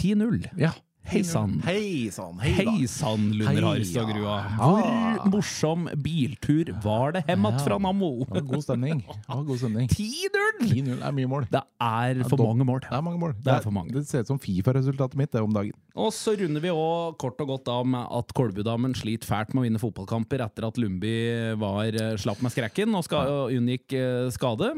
10-0. 0.00 0.48
Ja. 0.58 0.72
Hei 1.04 1.20
sann. 1.22 1.58
Hei 1.66 2.08
sann. 2.10 2.38
Hei 2.40 2.86
sann, 2.88 3.26
Lunder 3.36 3.66
Hei, 3.68 4.04
Grua. 4.08 4.36
Hvor 4.56 5.26
morsom 5.34 5.84
biltur 6.00 6.70
var 6.82 7.12
det 7.12 7.22
hjem 7.28 7.44
att 7.46 7.64
fra 7.64 7.76
Nammo? 7.78 8.24
Var 8.24 8.40
god 8.40 8.62
stemning. 8.64 9.02
God 9.28 9.58
stemning. 9.58 9.88
10-0! 9.88 10.62
10-0 10.62 11.02
er 11.04 11.12
mye 11.12 11.28
mål. 11.28 11.46
Det 11.52 11.60
er 11.60 12.22
for 12.28 12.40
mange 12.40 12.64
mål. 12.64 12.80
Det 12.86 12.96
er 12.96 13.04
mange 13.04 13.20
mål. 13.20 13.34
Det 13.36 13.52
er 13.52 13.60
for 13.66 13.76
mange. 13.76 13.92
Det 13.92 14.06
ser 14.08 14.24
ut 14.24 14.32
som 14.32 14.40
Fifa-resultatet 14.40 15.20
mitt 15.20 15.32
det 15.32 15.42
om 15.44 15.52
dagen. 15.52 15.76
Og 15.94 16.08
så 16.16 16.34
runder 16.40 16.64
vi 16.64 16.72
òg 16.72 17.18
kort 17.20 17.42
og 17.44 17.52
godt 17.52 17.68
av 17.68 17.84
med 17.86 18.08
at 18.20 18.32
Kolbudamen 18.34 18.96
sliter 18.96 19.28
fælt 19.28 19.52
med 19.52 19.60
å 19.60 19.66
vinne 19.68 19.82
fotballkamper 19.82 20.46
etter 20.46 20.70
at 20.70 20.80
Lundby 20.80 21.14
var 21.60 21.92
eh, 21.92 22.16
slapp 22.16 22.40
med 22.42 22.56
skrekken 22.56 22.96
og, 22.96 23.12
unngikk 23.52 23.92
eh, 24.00 24.32
skade. 24.34 24.72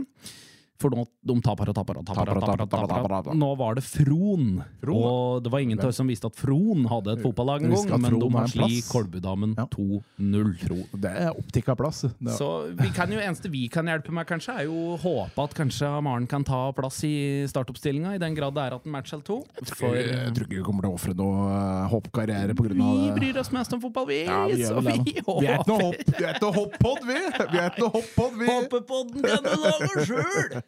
For 0.82 0.92
nå, 0.92 1.06
de 1.24 1.34
taper 1.40 1.70
og 1.72 1.76
taper 1.78 1.98
og 2.00 2.04
taper. 2.06 2.28
og 2.28 2.42
taper, 2.42 2.62
og 2.62 2.68
taper, 2.68 2.68
Taper, 2.76 2.90
taper, 2.90 3.12
taper. 3.16 3.36
Nå 3.40 3.48
var 3.56 3.78
det 3.78 3.84
Fron. 3.86 4.48
Og 4.92 5.42
det 5.44 5.52
var 5.52 5.62
ingen 5.64 5.80
av 5.80 5.88
oss 5.88 5.96
som 6.02 6.08
visste 6.10 6.28
at 6.28 6.36
Fron 6.36 6.84
hadde 6.90 7.14
et 7.16 7.22
fotballag 7.24 7.64
en 7.64 7.72
gang, 7.72 8.00
men 8.02 8.18
de 8.20 8.28
har 8.36 8.52
plass. 8.52 8.90
Kolbudamen 8.92 9.54
2-0. 9.72 10.84
Det 11.00 11.12
er 11.12 11.30
opptikka 11.32 11.76
plass. 11.78 12.04
Så 12.36 12.48
vi 12.76 12.90
kan 12.96 13.12
jo, 13.12 13.20
eneste 13.22 13.48
vi 13.52 13.66
kan 13.72 13.88
hjelpe 13.88 14.12
med, 14.14 14.26
kanskje, 14.28 14.52
er 14.62 14.68
jo 14.68 14.96
håpe 15.00 15.46
at 15.46 15.56
kanskje 15.56 15.88
Maren 16.06 16.26
kan 16.30 16.44
ta 16.46 16.66
plass 16.76 17.00
i 17.08 17.14
startoppstillinga, 17.48 18.14
i 18.16 18.20
den 18.22 18.36
grad 18.36 18.54
det 18.56 18.66
er 18.68 18.76
at 18.76 18.86
en 18.86 18.92
match 18.94 19.14
eller 19.16 19.24
to. 19.26 19.38
Jeg 19.56 19.72
tror 19.80 20.44
ikke 20.46 20.58
vi 20.58 20.64
kommer 20.66 20.86
til 20.86 20.92
å 20.92 20.96
ofre 20.98 21.16
noe 21.16 21.88
hoppkarriere 21.92 22.54
pga. 22.56 22.74
vi 22.76 23.10
bryr 23.16 23.40
oss 23.40 23.50
mest 23.54 23.72
om 23.76 23.80
fotball, 23.82 24.06
vi! 24.10 24.20
Vi 24.52 24.66
så 24.66 24.80
vi 24.84 24.92
er 24.92 25.60
ikke 25.60 25.70
noe 25.72 26.52
hopp-pod, 26.60 27.00
vi! 27.08 27.18
Vi 27.52 27.60
er 27.60 27.70
ikke 27.72 27.82
noe 27.84 27.92
hopp-pod, 27.96 28.38
vi! 28.40 28.46
Håper 28.50 28.84
på 28.88 29.02
den 29.12 29.26
denne 29.26 29.56
dagen 29.62 30.06
sjøl! 30.08 30.60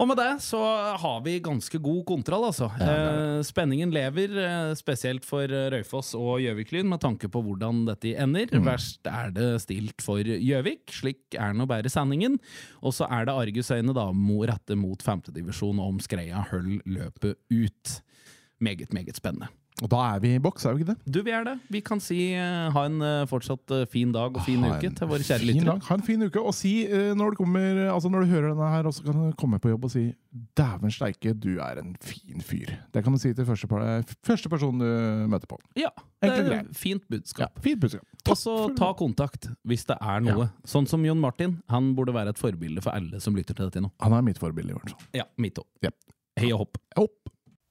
Og 0.00 0.08
med 0.08 0.16
det 0.16 0.30
så 0.44 0.60
har 1.00 1.18
vi 1.24 1.36
ganske 1.44 1.78
god 1.82 2.02
kontroll, 2.08 2.46
altså. 2.48 2.70
Eh, 2.80 3.40
spenningen 3.44 3.92
lever, 3.92 4.32
eh, 4.40 4.72
spesielt 4.78 5.26
for 5.28 5.44
Røyfoss 5.44 5.90
Raufoss 5.90 6.14
og 6.16 6.40
Gjøvik-Lyn, 6.40 6.88
med 6.88 7.02
tanke 7.02 7.28
på 7.28 7.42
hvordan 7.44 7.84
dette 7.88 8.14
ender. 8.16 8.48
Mm. 8.52 8.64
Verst 8.68 9.06
er 9.10 9.32
det 9.34 9.48
stilt 9.64 10.04
for 10.04 10.24
Gjøvik, 10.24 10.86
slik 10.94 11.36
er 11.36 11.52
nå 11.56 11.66
bare 11.70 11.90
sendingen. 11.92 12.38
Og 12.82 12.94
så 12.96 13.08
er 13.10 13.28
det 13.28 13.36
argusøyne 13.36 13.94
da, 13.96 14.08
rette 14.50 14.76
mot 14.78 15.02
femtedivisjon 15.02 15.80
om 15.82 16.00
Skreia 16.00 16.46
høll 16.50 16.80
løpet 16.86 17.36
ut. 17.50 17.96
Meget, 18.60 18.92
meget 18.92 19.16
spennende. 19.16 19.50
Og 19.80 19.88
da 19.88 20.00
er 20.14 20.20
vi 20.20 20.34
i 20.36 20.40
boks, 20.42 20.66
er 20.68 20.74
vi 20.76 20.82
ikke 20.82 20.92
det? 20.92 21.12
Du, 21.14 21.20
vi 21.24 21.32
er 21.32 21.44
det. 21.46 21.54
Vi 21.72 21.80
kan 21.84 22.02
si 22.04 22.18
uh, 22.36 22.68
ha 22.74 22.82
en 22.88 22.98
uh, 23.00 23.24
fortsatt 23.30 23.72
uh, 23.72 23.84
fin 23.88 24.10
dag 24.12 24.34
og 24.36 24.44
fin 24.44 24.60
Ha 24.66 24.76
uke 24.76 24.90
til 24.96 25.08
våre 25.08 25.24
kjære 25.24 25.46
lyttere. 25.48 25.76
Ha 25.86 25.96
en 25.96 26.04
fin 26.04 26.24
uke. 26.26 26.42
Og 26.42 26.52
si 26.56 26.72
når 27.16 27.32
du 27.32 27.40
kommer 27.40 27.78
Altså 27.90 28.10
når 28.12 28.26
du 28.26 28.32
hører 28.34 28.50
denne 28.52 28.68
her, 28.74 28.88
også 28.90 29.06
kan 29.06 29.16
du 29.16 29.38
komme 29.40 29.60
på 29.62 29.72
jobb 29.72 29.86
og 29.88 29.92
si 29.94 30.10
'dæven 30.56 30.92
steike, 30.94 31.32
du 31.34 31.58
er 31.58 31.80
en 31.80 31.96
fin 32.00 32.44
fyr'. 32.44 32.76
Det 32.94 33.02
kan 33.04 33.12
du 33.12 33.18
si 33.18 33.32
til 33.34 33.46
første, 33.46 33.66
første 34.26 34.48
person 34.52 34.78
du 34.78 34.86
møter 35.30 35.48
på. 35.50 35.58
Ja, 35.76 35.90
det 36.22 36.30
er 36.30 36.68
fint 36.76 37.02
budskap. 37.10 37.58
Fint 37.64 37.80
budskap. 37.80 38.04
Og 38.28 38.36
så 38.36 38.54
ta 38.76 38.92
kontakt 38.92 39.48
hvis 39.64 39.86
det 39.88 39.96
er 40.00 40.20
noe. 40.20 40.50
Sånn 40.68 40.86
som 40.86 41.04
Jon 41.04 41.20
Martin. 41.20 41.58
Han 41.72 41.94
burde 41.96 42.14
være 42.14 42.34
et 42.34 42.38
forbilde 42.38 42.84
for 42.84 42.94
alle 42.94 43.20
som 43.20 43.36
lytter 43.36 43.56
til 43.56 43.70
dette 43.70 43.82
nå. 43.82 43.90
Han 44.04 44.12
er 44.12 44.26
mitt 44.26 44.38
forbilde, 44.38 44.74
i 44.74 44.78
hvert 44.78 44.92
fall. 44.92 45.10
Ja, 45.22 45.26
mitt 45.40 45.58
òg. 45.58 45.66
Yep. 45.84 45.96
Hei 46.40 46.52
og 46.54 46.66
hopp. 46.66 46.78
Opp. 47.00 47.32